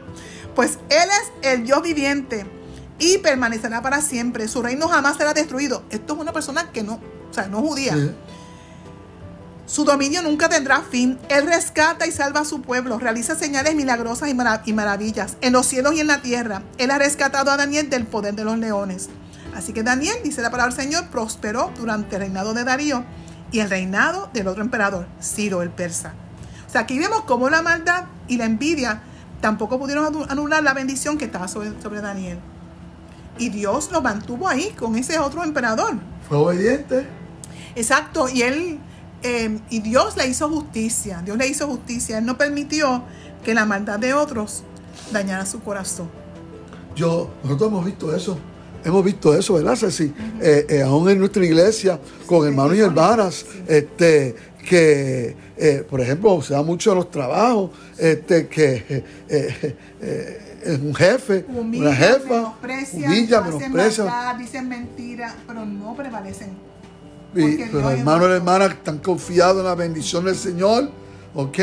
pues 0.55 0.79
Él 0.89 1.09
es 1.09 1.51
el 1.51 1.65
Dios 1.65 1.81
viviente 1.81 2.45
y 2.99 3.17
permanecerá 3.17 3.81
para 3.81 4.01
siempre. 4.01 4.47
Su 4.47 4.61
reino 4.61 4.87
jamás 4.87 5.17
será 5.17 5.33
destruido. 5.33 5.83
Esto 5.89 6.13
es 6.13 6.19
una 6.19 6.31
persona 6.31 6.71
que 6.71 6.83
no, 6.83 6.99
o 7.29 7.33
sea, 7.33 7.47
no 7.47 7.61
judía. 7.61 7.95
Su 9.65 9.83
dominio 9.83 10.21
nunca 10.21 10.47
tendrá 10.47 10.81
fin. 10.81 11.17
Él 11.29 11.47
rescata 11.47 12.05
y 12.05 12.11
salva 12.11 12.41
a 12.41 12.45
su 12.45 12.61
pueblo, 12.61 12.99
realiza 12.99 13.35
señales 13.35 13.75
milagrosas 13.75 14.29
y, 14.29 14.33
mara- 14.35 14.61
y 14.65 14.73
maravillas 14.73 15.37
en 15.41 15.53
los 15.53 15.65
cielos 15.65 15.95
y 15.95 16.01
en 16.01 16.07
la 16.07 16.21
tierra. 16.21 16.61
Él 16.77 16.91
ha 16.91 16.97
rescatado 16.99 17.49
a 17.51 17.57
Daniel 17.57 17.89
del 17.89 18.05
poder 18.05 18.35
de 18.35 18.43
los 18.45 18.57
leones. 18.59 19.09
Así 19.55 19.73
que 19.73 19.83
Daniel, 19.83 20.15
dice 20.23 20.41
la 20.41 20.51
palabra 20.51 20.75
del 20.75 20.83
Señor, 20.85 21.07
prosperó 21.09 21.71
durante 21.77 22.15
el 22.15 22.21
reinado 22.21 22.53
de 22.53 22.63
Darío 22.63 23.03
y 23.51 23.59
el 23.59 23.69
reinado 23.69 24.29
del 24.33 24.47
otro 24.47 24.61
emperador, 24.61 25.07
Ciro 25.21 25.61
el 25.61 25.69
persa. 25.69 26.13
O 26.67 26.69
sea, 26.71 26.81
aquí 26.81 26.99
vemos 26.99 27.21
cómo 27.21 27.49
la 27.49 27.61
maldad 27.61 28.03
y 28.27 28.37
la 28.37 28.45
envidia 28.45 29.01
tampoco 29.41 29.79
pudieron 29.79 30.05
anu- 30.13 30.25
anular 30.29 30.61
la 30.61 30.73
bendición 30.73 31.17
que 31.17 31.25
estaba 31.25 31.47
sobre, 31.47 31.71
sobre 31.81 32.01
Daniel. 32.01 32.37
Y 33.37 33.49
Dios 33.49 33.91
lo 33.91 34.01
mantuvo 34.01 34.47
ahí 34.47 34.71
con 34.77 34.95
ese 34.95 35.17
otro 35.19 35.43
emperador. 35.43 35.95
Fue 36.27 36.37
obediente. 36.37 37.05
Exacto, 37.75 38.27
y 38.29 38.41
él, 38.41 38.79
eh, 39.25 39.59
y 39.69 39.79
Dios 39.79 40.15
le 40.17 40.27
hizo 40.27 40.47
justicia, 40.49 41.21
Dios 41.25 41.37
le 41.37 41.47
hizo 41.47 41.67
justicia, 41.67 42.19
Él 42.19 42.25
no 42.25 42.37
permitió 42.37 43.03
que 43.43 43.53
la 43.53 43.65
maldad 43.65 43.99
de 43.99 44.13
otros 44.13 44.63
dañara 45.11 45.45
su 45.45 45.61
corazón. 45.61 46.09
Yo, 46.95 47.29
nosotros 47.43 47.69
hemos 47.69 47.85
visto 47.85 48.15
eso. 48.15 48.37
Hemos 48.83 49.03
visto 49.03 49.35
eso, 49.35 49.55
¿verdad, 49.55 49.75
Ceci? 49.75 50.13
Eh, 50.39 50.67
eh, 50.69 50.81
aún 50.83 51.09
en 51.09 51.17
nuestra 51.17 51.43
iglesia, 51.43 51.99
con 52.27 52.47
hermanos 52.47 52.75
y 52.75 52.81
hermanas, 52.81 53.43
este, 53.67 54.35
que, 54.69 55.35
eh, 55.57 55.83
por 55.89 56.01
ejemplo, 56.01 56.39
se 56.43 56.53
da 56.53 56.61
mucho 56.61 56.91
en 56.91 56.97
los 56.97 57.09
trabajos, 57.09 57.71
este, 57.97 58.47
que 58.47 59.03
es 60.63 60.79
un 60.79 60.93
jefe, 60.93 61.45
Humillan, 61.47 61.87
una 61.87 61.95
jefa, 61.95 62.35
menosprecian, 62.35 63.11
humilla, 63.11 63.41
menosprecia. 63.41 64.03
maldad, 64.03 64.35
dicen 64.35 64.69
mentiras, 64.69 65.33
pero 65.47 65.65
no 65.65 65.95
prevalecen. 65.95 66.64
Y 67.35 67.61
es 67.61 67.73
hermanos 67.73 68.29
y 68.29 68.31
hermanas 68.33 68.71
están 68.71 68.99
confiados 68.99 69.59
en 69.59 69.65
la 69.65 69.75
bendición 69.75 70.25
del 70.25 70.35
Señor, 70.35 70.89
¿ok? 71.33 71.59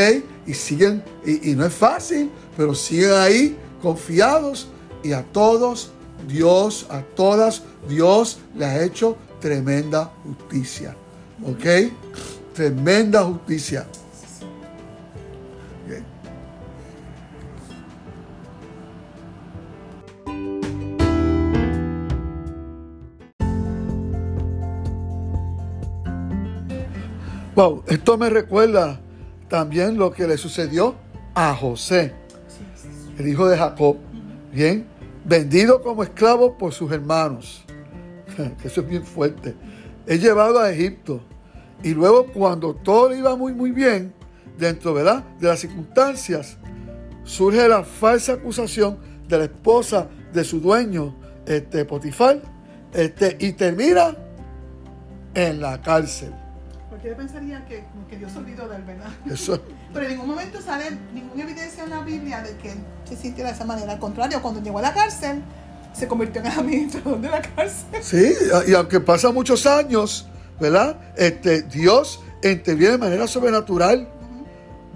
Y 0.47 0.55
siguen, 0.55 1.03
y, 1.25 1.51
y 1.51 1.55
no 1.55 1.65
es 1.65 1.73
fácil, 1.73 2.31
pero 2.57 2.75
siguen 2.75 3.13
ahí 3.13 3.57
confiados 3.81 4.69
y 5.03 5.13
a 5.13 5.23
todos 5.23 5.91
Dios, 6.29 6.87
a 6.91 7.03
todas 7.03 7.63
Dios 7.89 8.39
le 8.55 8.65
ha 8.65 8.85
hecho 8.85 9.17
tremenda 9.41 10.13
justicia, 10.25 10.97
¿ok? 11.45 11.93
Tremenda 12.55 13.25
justicia. 13.25 13.87
Wow, 27.63 27.85
esto 27.87 28.19
me 28.19 28.29
recuerda 28.29 28.99
también 29.49 29.97
lo 29.97 30.11
que 30.11 30.27
le 30.27 30.37
sucedió 30.37 30.97
a 31.33 31.55
José, 31.55 32.13
el 33.17 33.29
hijo 33.29 33.49
de 33.49 33.57
Jacob, 33.57 33.99
bien, 34.53 34.89
vendido 35.25 35.81
como 35.81 36.03
esclavo 36.03 36.59
por 36.59 36.73
sus 36.73 36.91
hermanos. 36.91 37.65
Eso 38.65 38.81
es 38.81 38.89
bien 38.89 39.05
fuerte. 39.05 39.55
es 40.09 40.21
llevado 40.21 40.59
a 40.59 40.73
Egipto. 40.73 41.21
Y 41.85 41.95
luego 41.95 42.27
cuando 42.33 42.75
todo 42.75 43.11
le 43.11 43.19
iba 43.19 43.37
muy 43.37 43.53
muy 43.53 43.71
bien, 43.71 44.13
dentro 44.59 44.93
¿verdad? 44.93 45.23
de 45.39 45.47
las 45.47 45.61
circunstancias, 45.61 46.59
surge 47.23 47.69
la 47.69 47.85
falsa 47.85 48.33
acusación 48.33 48.99
de 49.29 49.39
la 49.39 49.45
esposa 49.45 50.09
de 50.33 50.43
su 50.43 50.59
dueño, 50.59 51.15
este, 51.47 51.85
Potifar, 51.85 52.43
este, 52.93 53.37
y 53.39 53.53
termina 53.53 54.17
en 55.33 55.61
la 55.61 55.81
cárcel. 55.81 56.42
Yo 57.05 57.17
pensaría 57.17 57.65
que, 57.67 57.85
que 58.09 58.17
Dios 58.17 58.35
olvidó 58.37 58.69
de 58.69 58.77
él, 58.77 58.83
¿verdad? 58.85 59.11
Pero 59.93 60.07
en 60.07 60.13
ningún 60.13 60.29
momento 60.29 60.61
sale 60.61 60.97
ninguna 61.13 61.43
evidencia 61.43 61.85
en 61.85 61.91
la 61.91 62.01
Biblia 62.01 62.43
de 62.43 62.57
que 62.59 62.73
él 62.73 62.79
se 63.05 63.17
sintiera 63.17 63.51
de 63.51 63.57
esa 63.57 63.65
manera. 63.65 63.93
Al 63.93 63.99
contrario, 63.99 64.41
cuando 64.41 64.63
llegó 64.63 64.79
a 64.79 64.83
la 64.83 64.95
cárcel, 64.95 65.43
se 65.93 66.07
convirtió 66.07 66.41
en 66.41 66.47
el 66.47 66.59
administrador 66.59 67.21
de 67.21 67.29
la 67.29 67.43
cárcel. 67.43 68.03
Sí, 68.03 68.33
y 68.69 68.75
aunque 68.75 69.01
pasan 69.01 69.35
muchos 69.35 69.67
años, 69.67 70.29
¿verdad? 70.61 70.97
Este, 71.17 71.63
Dios 71.63 72.21
interviene 72.43 72.93
de 72.93 72.99
manera 72.99 73.27
sobrenatural, 73.27 74.09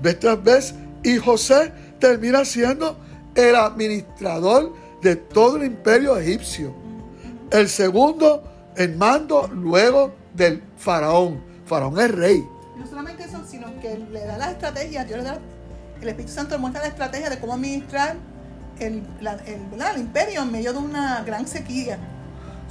vez 0.01 0.21
tras 0.21 0.42
vez, 0.42 0.75
y 1.03 1.19
José 1.19 1.73
termina 1.99 2.45
siendo 2.45 2.99
el 3.35 3.57
administrador 3.57 4.73
de 5.03 5.16
todo 5.16 5.57
el 5.57 5.64
imperio 5.64 6.16
egipcio. 6.16 6.75
El 7.51 7.69
segundo 7.69 8.42
en 8.77 8.99
mando 8.99 9.49
luego 9.53 10.14
del 10.35 10.62
faraón. 10.77 11.40
Faraón 11.66 11.98
es 11.98 12.11
rey. 12.12 12.48
No 12.76 12.87
solamente 12.87 13.24
eso, 13.24 13.42
sino 13.48 13.79
que 13.81 13.98
le 13.98 14.24
da 14.24 14.38
las 14.38 14.52
estrategias, 14.52 15.07
Dios 15.07 15.18
le 15.18 15.24
da, 15.24 15.38
el 16.00 16.09
Espíritu 16.09 16.33
Santo 16.33 16.59
muestra 16.59 16.83
la 16.83 16.88
estrategia 16.88 17.31
de 17.31 17.38
cómo 17.38 17.55
administrar 17.55 18.16
el, 18.79 19.02
el, 19.46 20.00
imperio 20.00 20.42
en 20.42 20.52
medio 20.52 20.72
de 20.72 20.79
una 20.79 21.22
gran 21.24 21.46
sequía. 21.46 21.98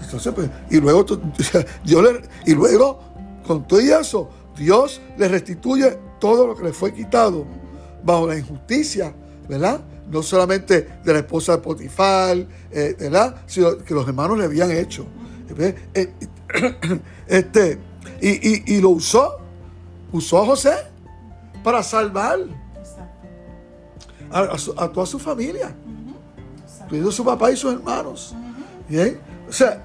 Entonces, 0.02 0.34
pues, 0.34 0.50
y 0.70 0.80
luego 0.80 1.06
y 2.46 2.54
luego 2.54 3.00
con 3.46 3.68
todo 3.68 3.80
eso, 3.80 4.30
Dios 4.56 5.02
le 5.18 5.28
restituye 5.28 5.98
todo 6.20 6.48
lo 6.48 6.56
que 6.56 6.64
le 6.64 6.74
fue 6.74 6.94
quitado 6.94 7.46
bajo 8.04 8.28
la 8.28 8.38
injusticia, 8.38 9.14
¿verdad? 9.48 9.82
No 10.10 10.22
solamente 10.22 10.88
de 11.04 11.14
la 11.14 11.20
esposa 11.20 11.54
de 11.54 11.58
Potifar, 11.60 12.38
eh, 12.72 12.96
¿verdad? 13.00 13.42
Sino 13.48 13.78
que 13.78 13.94
los 13.94 14.08
hermanos 14.08 14.38
le 14.38 14.46
habían 14.46 14.72
hecho. 14.72 15.06
Eh, 15.58 16.14
este, 17.28 17.80
y, 18.22 18.82
lo 18.82 18.90
usó, 18.90 19.38
usó 20.12 20.42
a 20.42 20.46
José 20.46 20.74
para 21.64 21.84
salvar 21.84 22.40
a, 24.32 24.88
toda 24.90 25.06
su 25.06 25.20
familia, 25.20 25.76
incluyendo 26.84 27.12
su 27.12 27.24
papá 27.24 27.52
y 27.52 27.58
sus 27.58 27.74
hermanos. 27.74 28.36
Bien, 28.88 29.20
o 29.48 29.52
sea, 29.52 29.84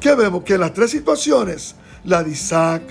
¿qué 0.00 0.14
vemos? 0.14 0.42
Que 0.44 0.54
en 0.54 0.60
las 0.60 0.72
tres 0.72 0.90
situaciones, 0.90 1.74
la 2.04 2.22
de 2.22 2.30
Isaac, 2.30 2.82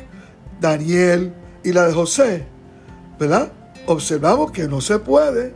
Daniel 0.59 1.33
y 1.63 1.71
la 1.71 1.87
de 1.87 1.93
José, 1.93 2.47
¿verdad? 3.19 3.51
Observamos 3.85 4.51
que 4.51 4.67
no 4.67 4.81
se 4.81 4.99
puede, 4.99 5.53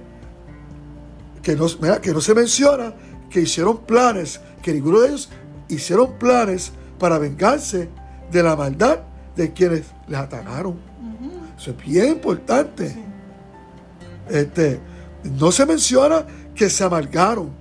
que 1.41 1.56
no, 1.56 1.67
que 2.01 2.12
no 2.13 2.21
se 2.21 2.34
menciona 2.34 2.93
que 3.34 3.41
hicieron 3.41 3.79
planes, 3.79 4.39
que 4.62 4.71
ninguno 4.71 5.01
de 5.01 5.08
ellos 5.08 5.29
hicieron 5.67 6.13
planes 6.19 6.71
para 6.99 7.17
vengarse 7.17 7.89
de 8.34 8.43
la 8.43 8.56
maldad 8.56 9.00
de 9.36 9.54
quienes 9.54 9.84
les 10.08 10.19
atacaron. 10.19 10.78
Eso 11.58 11.72
es 11.72 11.78
bien 11.78 12.10
importante. 12.10 12.96
Este, 14.30 14.80
no 15.24 15.52
se 15.52 15.65
menciona 15.65 16.26
que 16.56 16.69
se 16.69 16.84
amargaron, 16.84 17.52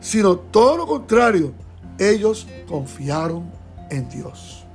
sino 0.00 0.36
todo 0.36 0.76
lo 0.76 0.86
contrario, 0.86 1.52
ellos 1.98 2.46
confiaron 2.68 3.50
en 3.90 4.08
Dios. 4.08 4.66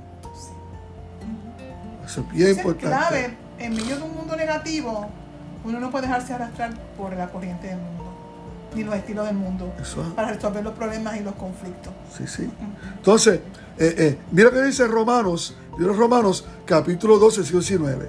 Eso 2.04 2.20
es 2.20 2.32
bien 2.32 2.50
importante. 2.50 2.88
Clave, 2.88 3.36
en 3.58 3.74
medio 3.74 3.96
de 3.96 4.02
un 4.02 4.14
mundo 4.14 4.36
negativo, 4.36 5.08
uno 5.64 5.80
no 5.80 5.90
puede 5.90 6.06
dejarse 6.06 6.34
arrastrar 6.34 6.74
por 6.96 7.14
la 7.14 7.30
corriente 7.30 7.68
del 7.68 7.78
mundo 7.78 8.03
ni 8.74 8.84
los 8.84 8.94
estilos 8.94 9.26
del 9.26 9.36
mundo 9.36 9.72
para 10.14 10.32
resolver 10.32 10.62
los 10.62 10.74
problemas 10.74 11.16
y 11.16 11.20
los 11.20 11.34
conflictos. 11.34 11.92
Sí, 12.16 12.26
sí. 12.26 12.50
Entonces, 12.96 13.40
eh, 13.78 13.94
eh, 13.98 14.18
mira 14.30 14.50
que 14.50 14.62
dice 14.62 14.86
Romanos, 14.86 15.56
Romanos 15.78 16.44
capítulo 16.64 17.18
12, 17.18 17.42
19. 17.42 18.08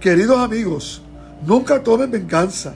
Queridos 0.00 0.38
amigos, 0.38 1.02
nunca 1.46 1.82
tomen 1.82 2.10
venganza. 2.10 2.74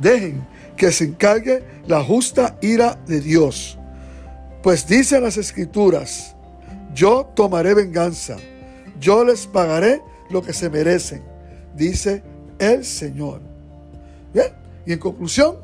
Dejen 0.00 0.44
que 0.76 0.90
se 0.90 1.04
encargue 1.04 1.64
la 1.86 2.02
justa 2.02 2.56
ira 2.60 2.98
de 3.06 3.20
Dios. 3.20 3.78
Pues 4.62 4.86
dicen 4.86 5.22
las 5.22 5.36
escrituras, 5.36 6.34
yo 6.94 7.30
tomaré 7.34 7.74
venganza, 7.74 8.36
yo 8.98 9.24
les 9.24 9.46
pagaré 9.46 10.00
lo 10.30 10.42
que 10.42 10.52
se 10.52 10.70
merecen, 10.70 11.22
dice 11.76 12.22
el 12.58 12.84
Señor. 12.84 13.40
Bien, 14.32 14.48
y 14.86 14.92
en 14.92 14.98
conclusión, 14.98 15.56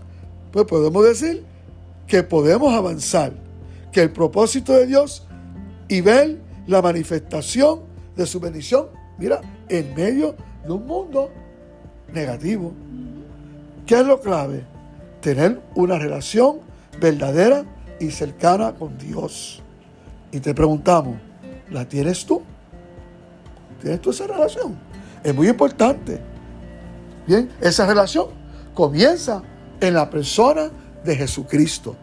pues 0.52 0.64
podemos 0.66 1.04
decir 1.04 1.44
que 2.06 2.22
podemos 2.22 2.72
avanzar, 2.74 3.32
que 3.92 4.02
el 4.02 4.12
propósito 4.12 4.72
de 4.72 4.86
Dios 4.86 5.26
y 5.88 6.00
ver 6.00 6.38
la 6.66 6.82
manifestación 6.82 7.80
de 8.16 8.26
su 8.26 8.40
bendición, 8.40 8.86
mira, 9.18 9.40
en 9.68 9.94
medio 9.94 10.34
de 10.64 10.72
un 10.72 10.86
mundo 10.86 11.30
negativo. 12.12 12.72
¿Qué 13.86 13.94
es 14.00 14.06
lo 14.06 14.20
clave? 14.20 14.64
Tener 15.20 15.60
una 15.74 15.98
relación 15.98 16.58
verdadera 17.00 17.64
y 17.98 18.10
cercana 18.10 18.72
con 18.74 18.96
Dios. 18.98 19.62
Y 20.32 20.40
te 20.40 20.54
preguntamos, 20.54 21.16
¿la 21.70 21.88
tienes 21.88 22.24
tú? 22.24 22.42
¿Tienes 23.80 24.00
tú 24.00 24.10
esa 24.10 24.26
relación? 24.26 24.78
Es 25.22 25.34
muy 25.34 25.48
importante. 25.48 26.20
Bien, 27.26 27.50
esa 27.60 27.86
relación 27.86 28.28
comienza 28.74 29.42
en 29.80 29.94
la 29.94 30.10
persona 30.10 30.70
de 31.04 31.16
Jesucristo, 31.16 31.96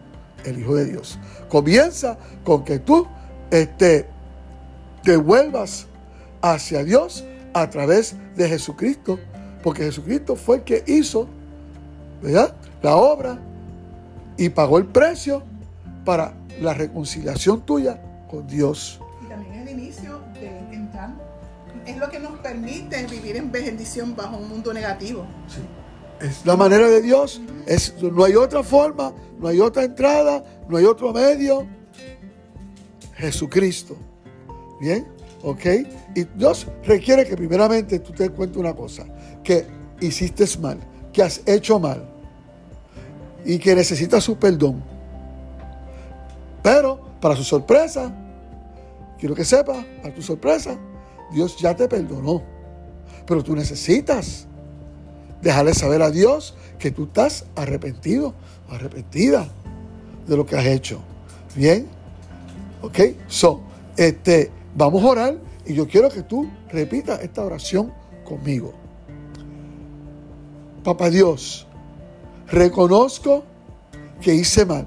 el 0.43 0.59
Hijo 0.59 0.75
de 0.75 0.85
Dios. 0.85 1.17
Comienza 1.49 2.17
con 2.43 2.63
que 2.63 2.79
tú 2.79 3.07
este, 3.51 4.07
te 5.03 5.17
vuelvas 5.17 5.87
hacia 6.41 6.83
Dios 6.83 7.23
a 7.53 7.69
través 7.69 8.15
de 8.35 8.49
Jesucristo, 8.49 9.19
porque 9.63 9.83
Jesucristo 9.83 10.35
fue 10.35 10.57
el 10.57 10.63
que 10.63 10.83
hizo 10.87 11.27
la 12.81 12.95
obra 12.95 13.39
y 14.37 14.49
pagó 14.49 14.77
el 14.77 14.85
precio 14.85 15.43
para 16.05 16.33
la 16.61 16.73
reconciliación 16.73 17.61
tuya 17.61 17.99
con 18.29 18.47
Dios. 18.47 18.99
Y 19.23 19.29
también 19.29 19.67
el 19.67 19.69
inicio 19.69 20.21
de 20.33 20.75
entrar, 20.75 21.13
es 21.85 21.97
lo 21.97 22.09
que 22.09 22.19
nos 22.19 22.39
permite 22.39 23.05
vivir 23.07 23.37
en 23.37 23.51
bendición 23.51 24.15
bajo 24.15 24.37
un 24.37 24.49
mundo 24.49 24.73
negativo. 24.73 25.25
Sí. 25.47 25.61
Es 26.21 26.45
la 26.45 26.55
manera 26.55 26.87
de 26.87 27.01
Dios. 27.01 27.41
Es, 27.65 27.93
no 28.01 28.23
hay 28.23 28.35
otra 28.35 28.63
forma, 28.63 29.13
no 29.39 29.47
hay 29.47 29.59
otra 29.59 29.83
entrada, 29.83 30.43
no 30.67 30.77
hay 30.77 30.85
otro 30.85 31.13
medio. 31.13 31.67
Jesucristo. 33.15 33.95
¿Bien? 34.79 35.07
¿Ok? 35.43 35.65
Y 36.15 36.23
Dios 36.35 36.67
requiere 36.83 37.25
que 37.25 37.35
primeramente 37.35 37.99
tú 37.99 38.11
te 38.13 38.29
cuentes 38.29 38.57
una 38.57 38.73
cosa, 38.73 39.05
que 39.43 39.65
hiciste 39.99 40.45
mal, 40.59 40.79
que 41.13 41.23
has 41.23 41.41
hecho 41.45 41.79
mal 41.79 42.07
y 43.45 43.57
que 43.59 43.75
necesitas 43.75 44.23
su 44.23 44.37
perdón. 44.37 44.83
Pero, 46.61 46.99
para 47.21 47.35
su 47.35 47.43
sorpresa, 47.43 48.13
quiero 49.17 49.33
que 49.33 49.45
sepas, 49.45 49.85
para 50.01 50.13
tu 50.13 50.21
sorpresa, 50.21 50.77
Dios 51.31 51.57
ya 51.57 51.75
te 51.75 51.87
perdonó. 51.87 52.43
Pero 53.25 53.43
tú 53.43 53.55
necesitas 53.55 54.46
dejarle 55.41 55.73
saber 55.73 56.01
a 56.01 56.11
Dios 56.11 56.55
que 56.79 56.91
tú 56.91 57.05
estás 57.05 57.45
arrepentido, 57.55 58.33
arrepentida 58.69 59.47
de 60.27 60.37
lo 60.37 60.45
que 60.45 60.55
has 60.55 60.65
hecho. 60.65 60.99
Bien, 61.55 61.87
ok, 62.81 62.99
so, 63.27 63.61
este, 63.95 64.51
vamos 64.75 65.03
a 65.03 65.07
orar 65.07 65.37
y 65.65 65.73
yo 65.73 65.87
quiero 65.87 66.09
que 66.09 66.23
tú 66.23 66.49
repitas 66.69 67.21
esta 67.21 67.43
oración 67.43 67.93
conmigo. 68.23 68.73
Papá 70.83 71.09
Dios, 71.09 71.67
reconozco 72.47 73.43
que 74.21 74.33
hice 74.33 74.65
mal. 74.65 74.85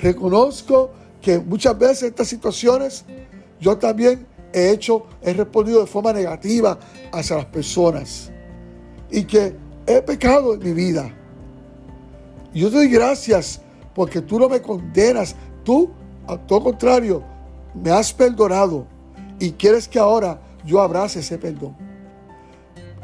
Reconozco 0.00 0.90
que 1.20 1.38
muchas 1.38 1.78
veces 1.78 2.02
estas 2.04 2.28
situaciones 2.28 3.04
yo 3.60 3.78
también 3.78 4.26
he 4.52 4.70
hecho, 4.70 5.06
he 5.22 5.32
respondido 5.32 5.80
de 5.80 5.86
forma 5.86 6.12
negativa 6.12 6.78
hacia 7.12 7.36
las 7.36 7.46
personas. 7.46 8.30
Y 9.10 9.24
que 9.24 9.54
he 9.86 10.02
pecado 10.02 10.54
en 10.54 10.60
mi 10.60 10.72
vida. 10.72 11.12
Yo 12.54 12.68
te 12.68 12.76
doy 12.76 12.88
gracias 12.88 13.60
porque 13.94 14.20
tú 14.20 14.38
no 14.38 14.48
me 14.48 14.60
condenas. 14.60 15.34
Tú, 15.64 15.90
a 16.26 16.36
todo 16.36 16.64
contrario, 16.64 17.22
me 17.74 17.90
has 17.90 18.12
perdonado 18.12 18.86
y 19.38 19.52
quieres 19.52 19.88
que 19.88 19.98
ahora 19.98 20.40
yo 20.64 20.80
abrace 20.80 21.20
ese 21.20 21.38
perdón. 21.38 21.76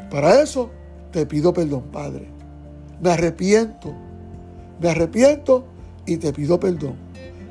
Para 0.09 0.41
eso 0.41 0.69
te 1.11 1.25
pido 1.25 1.53
perdón, 1.53 1.83
Padre. 1.91 2.29
Me 3.01 3.11
arrepiento. 3.11 3.93
Me 4.79 4.89
arrepiento 4.89 5.65
y 6.05 6.17
te 6.17 6.31
pido 6.33 6.59
perdón. 6.59 6.95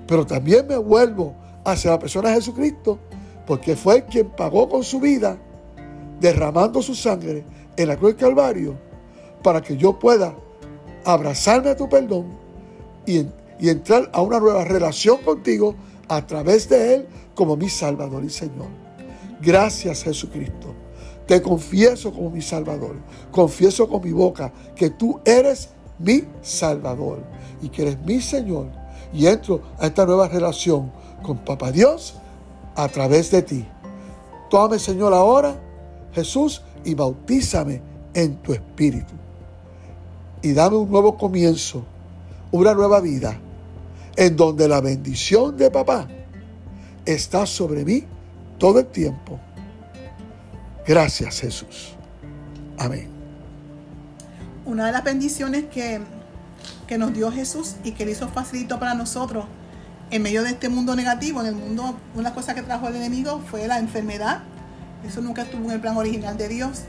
Pero 0.07 0.27
también 0.27 0.67
me 0.67 0.77
vuelvo 0.77 1.35
hacia 1.65 1.91
la 1.91 1.99
persona 1.99 2.31
de 2.31 2.37
Jesucristo 2.37 2.99
porque 3.47 3.77
fue 3.77 4.05
quien 4.05 4.29
pagó 4.31 4.69
con 4.69 4.85
su 4.85 5.01
vida, 5.01 5.39
derramando 6.21 6.83
su 6.83 6.95
sangre 6.95 7.45
en 7.77 7.89
la 7.89 7.97
cruz 7.97 8.11
del 8.11 8.21
Calvario, 8.21 8.88
para 9.43 9.63
que 9.63 9.77
yo 9.77 9.99
pueda 9.99 10.35
abrazarme 11.05 11.71
a 11.71 11.77
tu 11.77 11.89
perdón 11.89 12.27
y, 13.07 13.27
entrar 13.61 14.09
a 14.13 14.23
una 14.23 14.39
nueva 14.39 14.65
relación 14.65 15.19
contigo 15.19 15.75
a 16.09 16.25
través 16.27 16.69
de 16.69 16.95
Él 16.95 17.09
como 17.35 17.57
mi 17.57 17.69
Salvador 17.69 18.25
y 18.25 18.31
Señor. 18.31 18.69
Gracias 19.41 20.05
Jesucristo. 20.05 20.75
Te 21.27 21.43
confieso 21.43 22.13
como 22.13 22.31
mi 22.31 22.41
Salvador. 22.41 22.97
Confieso 23.31 23.89
con 23.89 24.03
mi 24.03 24.13
boca 24.13 24.53
que 24.77 24.91
tú 24.91 25.21
eres 25.25 25.71
mi 25.99 26.25
Salvador 26.41 27.23
y 27.61 27.69
que 27.69 27.83
eres 27.83 27.99
mi 28.01 28.21
Señor. 28.21 28.69
Y 29.13 29.27
entro 29.27 29.63
a 29.79 29.87
esta 29.87 30.07
nueva 30.07 30.29
relación 30.29 30.93
con 31.23 31.39
Papá 31.39 31.73
Dios 31.73 32.15
a 32.77 32.89
través 32.89 33.31
de 33.31 33.43
ti. 33.43 33.67
Tómame, 34.51 34.79
Señor, 34.79 35.13
ahora, 35.13 35.61
Jesús, 36.13 36.63
y 36.85 36.95
bautízame 36.95 37.83
en 38.15 38.37
tu 38.37 38.53
espíritu. 38.53 39.18
Y 40.43 40.53
dame 40.53 40.77
un 40.77 40.91
nuevo 40.91 41.17
comienzo, 41.17 41.85
una 42.53 42.75
nueva 42.75 43.01
vida, 43.01 43.39
en 44.17 44.37
donde 44.37 44.69
la 44.69 44.81
bendición 44.81 45.57
de 45.57 45.71
papá 45.71 46.09
está 47.05 47.47
sobre 47.47 47.85
mí 47.85 48.05
todo 48.59 48.81
el 48.81 48.87
tiempo. 48.87 49.39
Gracias, 50.87 51.41
Jesús. 51.41 51.95
Amén. 52.79 53.09
Una 54.65 54.87
de 54.87 54.93
las 54.93 55.05
bendiciones 55.05 55.65
que, 55.67 56.01
que 56.87 56.99
nos 56.99 57.13
dio 57.15 57.31
Jesús 57.33 57.77
y 57.85 57.93
que 57.93 58.05
le 58.05 58.13
hizo 58.13 58.29
facilito 58.29 58.79
para 58.79 58.95
nosotros 58.95 59.47
en 60.11 60.23
medio 60.23 60.43
de 60.43 60.51
este 60.51 60.69
mundo 60.69 60.97
negativo, 60.97 61.41
en 61.41 61.49
el 61.49 61.55
mundo, 61.55 61.99
una 62.15 62.33
cosa 62.35 62.55
que 62.55 62.63
trajo 62.63 62.89
el 62.89 62.97
enemigo 62.97 63.43
fue 63.51 63.67
la 63.67 63.79
enfermedad. 63.79 64.43
Eso 65.07 65.21
nunca 65.21 65.43
estuvo 65.43 65.65
en 65.67 65.73
el 65.73 65.81
plan 65.81 65.97
original 65.97 66.37
de 66.37 66.49
Dios. 66.49 66.83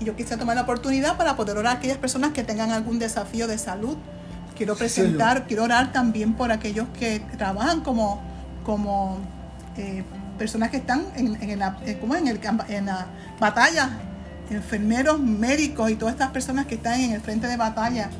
Y 0.00 0.04
yo 0.04 0.16
quise 0.16 0.36
tomar 0.36 0.56
la 0.56 0.62
oportunidad 0.62 1.16
para 1.16 1.36
poder 1.36 1.56
orar 1.56 1.76
a 1.76 1.78
aquellas 1.78 1.98
personas 1.98 2.32
que 2.32 2.44
tengan 2.44 2.70
algún 2.70 2.98
desafío 2.98 3.46
de 3.46 3.58
salud. 3.58 3.96
Quiero 4.56 4.76
presentar, 4.76 5.46
quiero 5.46 5.64
orar 5.64 5.92
también 5.92 6.34
por 6.34 6.50
aquellos 6.50 6.86
que 6.98 7.20
trabajan 7.36 7.80
como, 7.82 8.20
como 8.64 9.18
eh, 9.76 10.02
personas 10.38 10.70
que 10.70 10.78
están 10.78 11.06
en, 11.14 11.58
la, 11.58 11.76
como 12.00 12.14
en, 12.14 12.28
el, 12.28 12.40
en 12.68 12.86
la 12.86 13.06
batalla, 13.38 13.90
enfermeros, 14.50 15.20
médicos 15.20 15.90
y 15.90 15.96
todas 15.96 16.14
estas 16.14 16.30
personas 16.30 16.66
que 16.66 16.76
están 16.76 17.00
en 17.00 17.12
el 17.12 17.20
frente 17.20 17.46
de 17.46 17.56
batalla, 17.56 18.10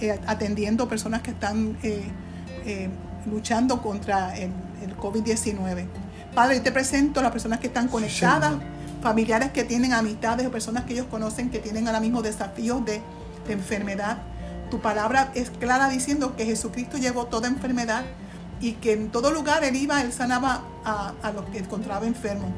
eh, 0.00 0.18
atendiendo 0.26 0.88
personas 0.88 1.22
que 1.22 1.30
están 1.30 1.76
eh, 1.82 2.90
luchando 3.30 3.80
contra 3.82 4.36
el, 4.36 4.52
COVID-19. 5.00 5.86
Padre, 6.34 6.60
te 6.60 6.72
presento 6.72 7.20
a 7.20 7.22
las 7.24 7.32
personas 7.32 7.60
que 7.60 7.68
están 7.68 7.88
conectadas, 7.88 8.54
familiares 9.00 9.52
que 9.52 9.64
tienen 9.64 9.92
amistades 9.92 10.46
o 10.46 10.50
personas 10.50 10.84
que 10.84 10.94
ellos 10.94 11.06
conocen 11.10 11.50
que 11.50 11.58
tienen 11.58 11.86
ahora 11.86 12.00
mismo 12.00 12.22
desafíos 12.22 12.84
de, 12.84 13.00
enfermedad. 13.48 14.18
Tu 14.70 14.78
palabra 14.82 15.32
es 15.34 15.48
clara 15.48 15.88
diciendo 15.88 16.36
que 16.36 16.44
Jesucristo 16.44 16.98
llevó 16.98 17.28
toda 17.28 17.48
enfermedad 17.48 18.04
y 18.60 18.72
que 18.72 18.92
en 18.92 19.10
todo 19.10 19.32
lugar 19.32 19.64
él 19.64 19.74
iba, 19.74 20.02
él 20.02 20.12
sanaba 20.12 20.64
a, 20.84 21.14
a 21.22 21.32
los 21.32 21.46
que 21.46 21.56
encontraba 21.56 22.06
enfermos. 22.06 22.50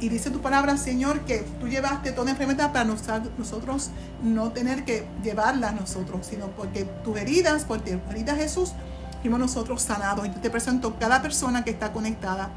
Y 0.00 0.10
dice 0.10 0.30
tu 0.30 0.42
palabra, 0.42 0.76
Señor, 0.76 1.20
que 1.20 1.38
tú 1.60 1.66
llevaste 1.66 2.12
toda 2.12 2.30
enfermedad 2.30 2.72
para 2.72 2.84
nosotros 2.84 3.90
no 4.22 4.50
tener 4.50 4.84
que 4.84 5.06
llevarla 5.22 5.72
nosotros, 5.72 6.26
sino 6.26 6.48
porque 6.48 6.84
tus 7.02 7.16
heridas, 7.16 7.64
por 7.64 7.80
tus 7.80 7.94
heridas 8.10 8.36
Jesús, 8.36 8.72
fuimos 9.22 9.40
nosotros 9.40 9.80
sanados. 9.80 10.26
Y 10.26 10.28
yo 10.28 10.40
te 10.40 10.50
presento 10.50 10.96
cada 10.98 11.22
persona 11.22 11.64
que 11.64 11.70
está 11.70 11.92
conectada. 11.92 12.50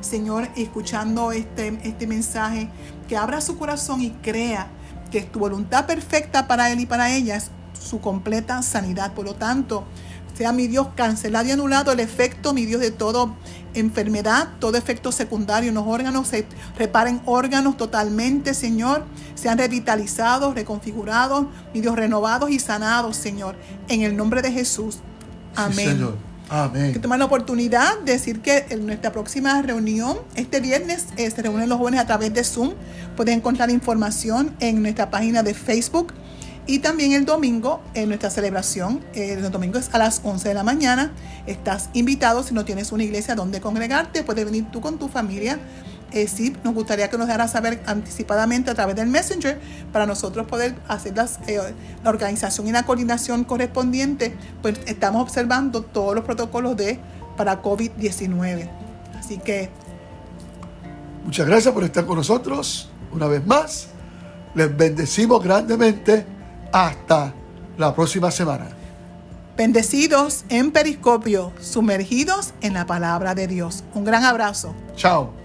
Señor, 0.00 0.48
escuchando 0.56 1.32
este, 1.32 1.78
este 1.82 2.06
mensaje, 2.06 2.70
que 3.08 3.16
abra 3.16 3.40
su 3.40 3.58
corazón 3.58 4.00
y 4.02 4.10
crea 4.10 4.68
que 5.10 5.22
tu 5.22 5.38
voluntad 5.38 5.86
perfecta 5.86 6.46
para 6.46 6.70
él 6.70 6.80
y 6.80 6.86
para 6.86 7.14
ella 7.14 7.36
es 7.36 7.50
su 7.80 8.00
completa 8.00 8.62
sanidad. 8.62 9.14
Por 9.14 9.24
lo 9.24 9.34
tanto, 9.34 9.84
sea 10.38 10.52
mi 10.52 10.68
Dios 10.68 10.88
cancelado 10.94 11.48
y 11.48 11.50
anulado 11.50 11.90
el 11.90 11.98
efecto, 11.98 12.54
mi 12.54 12.64
Dios, 12.64 12.80
de 12.80 12.92
toda 12.92 13.34
enfermedad, 13.74 14.50
todo 14.60 14.76
efecto 14.76 15.10
secundario 15.10 15.70
en 15.70 15.74
los 15.74 15.84
órganos, 15.84 16.28
se 16.28 16.46
reparen 16.76 17.20
órganos 17.26 17.76
totalmente, 17.76 18.54
Señor, 18.54 19.04
sean 19.34 19.58
revitalizados, 19.58 20.54
reconfigurados, 20.54 21.46
mi 21.74 21.80
Dios, 21.80 21.96
renovados 21.96 22.50
y 22.50 22.60
sanados, 22.60 23.16
Señor, 23.16 23.56
en 23.88 24.02
el 24.02 24.16
nombre 24.16 24.40
de 24.40 24.52
Jesús. 24.52 24.98
Amén. 25.56 26.14
Amén. 26.48 26.92
Que 26.92 26.98
tomar 26.98 27.18
la 27.18 27.26
oportunidad 27.26 27.98
de 28.00 28.12
decir 28.12 28.40
que 28.40 28.66
en 28.70 28.86
nuestra 28.86 29.12
próxima 29.12 29.60
reunión, 29.62 30.18
este 30.34 30.60
viernes, 30.60 31.06
eh, 31.16 31.30
se 31.30 31.42
reúnen 31.42 31.68
los 31.68 31.78
jóvenes 31.78 32.00
a 32.00 32.06
través 32.06 32.32
de 32.32 32.44
Zoom. 32.44 32.72
Pueden 33.16 33.38
encontrar 33.38 33.70
información 33.70 34.54
en 34.60 34.82
nuestra 34.82 35.10
página 35.10 35.42
de 35.42 35.54
Facebook. 35.54 36.14
Y 36.66 36.80
también 36.80 37.12
el 37.12 37.24
domingo, 37.24 37.82
en 37.94 38.08
nuestra 38.08 38.28
celebración, 38.28 39.02
eh, 39.14 39.32
el 39.32 39.50
domingo 39.50 39.78
es 39.78 39.88
a 39.94 39.98
las 39.98 40.20
11 40.22 40.48
de 40.48 40.54
la 40.54 40.62
mañana. 40.62 41.12
Estás 41.46 41.88
invitado, 41.94 42.42
si 42.42 42.52
no 42.52 42.64
tienes 42.64 42.92
una 42.92 43.04
iglesia 43.04 43.34
donde 43.34 43.60
congregarte, 43.60 44.22
puedes 44.22 44.44
venir 44.44 44.66
tú 44.70 44.82
con 44.82 44.98
tu 44.98 45.08
familia 45.08 45.58
eh, 46.12 46.26
sí, 46.28 46.56
nos 46.64 46.74
gustaría 46.74 47.10
que 47.10 47.18
nos 47.18 47.26
dejara 47.26 47.48
saber 47.48 47.82
anticipadamente 47.86 48.70
a 48.70 48.74
través 48.74 48.96
del 48.96 49.08
Messenger 49.08 49.60
para 49.92 50.06
nosotros 50.06 50.46
poder 50.46 50.74
hacer 50.88 51.14
eh, 51.46 51.58
la 52.02 52.10
organización 52.10 52.66
y 52.66 52.72
la 52.72 52.84
coordinación 52.84 53.44
correspondiente. 53.44 54.34
Pues 54.62 54.78
estamos 54.86 55.22
observando 55.22 55.82
todos 55.82 56.14
los 56.14 56.24
protocolos 56.24 56.76
de 56.76 56.98
para 57.36 57.62
COVID-19. 57.62 58.68
Así 59.18 59.38
que... 59.38 59.70
Muchas 61.24 61.46
gracias 61.46 61.74
por 61.74 61.84
estar 61.84 62.06
con 62.06 62.16
nosotros 62.16 62.90
una 63.12 63.26
vez 63.26 63.46
más. 63.46 63.88
Les 64.54 64.74
bendecimos 64.74 65.42
grandemente. 65.42 66.24
Hasta 66.72 67.32
la 67.78 67.94
próxima 67.94 68.30
semana. 68.30 68.66
Bendecidos 69.56 70.44
en 70.50 70.70
periscopio, 70.70 71.52
sumergidos 71.60 72.52
en 72.60 72.74
la 72.74 72.86
palabra 72.86 73.34
de 73.34 73.46
Dios. 73.46 73.84
Un 73.94 74.04
gran 74.04 74.24
abrazo. 74.24 74.74
Chao. 74.94 75.37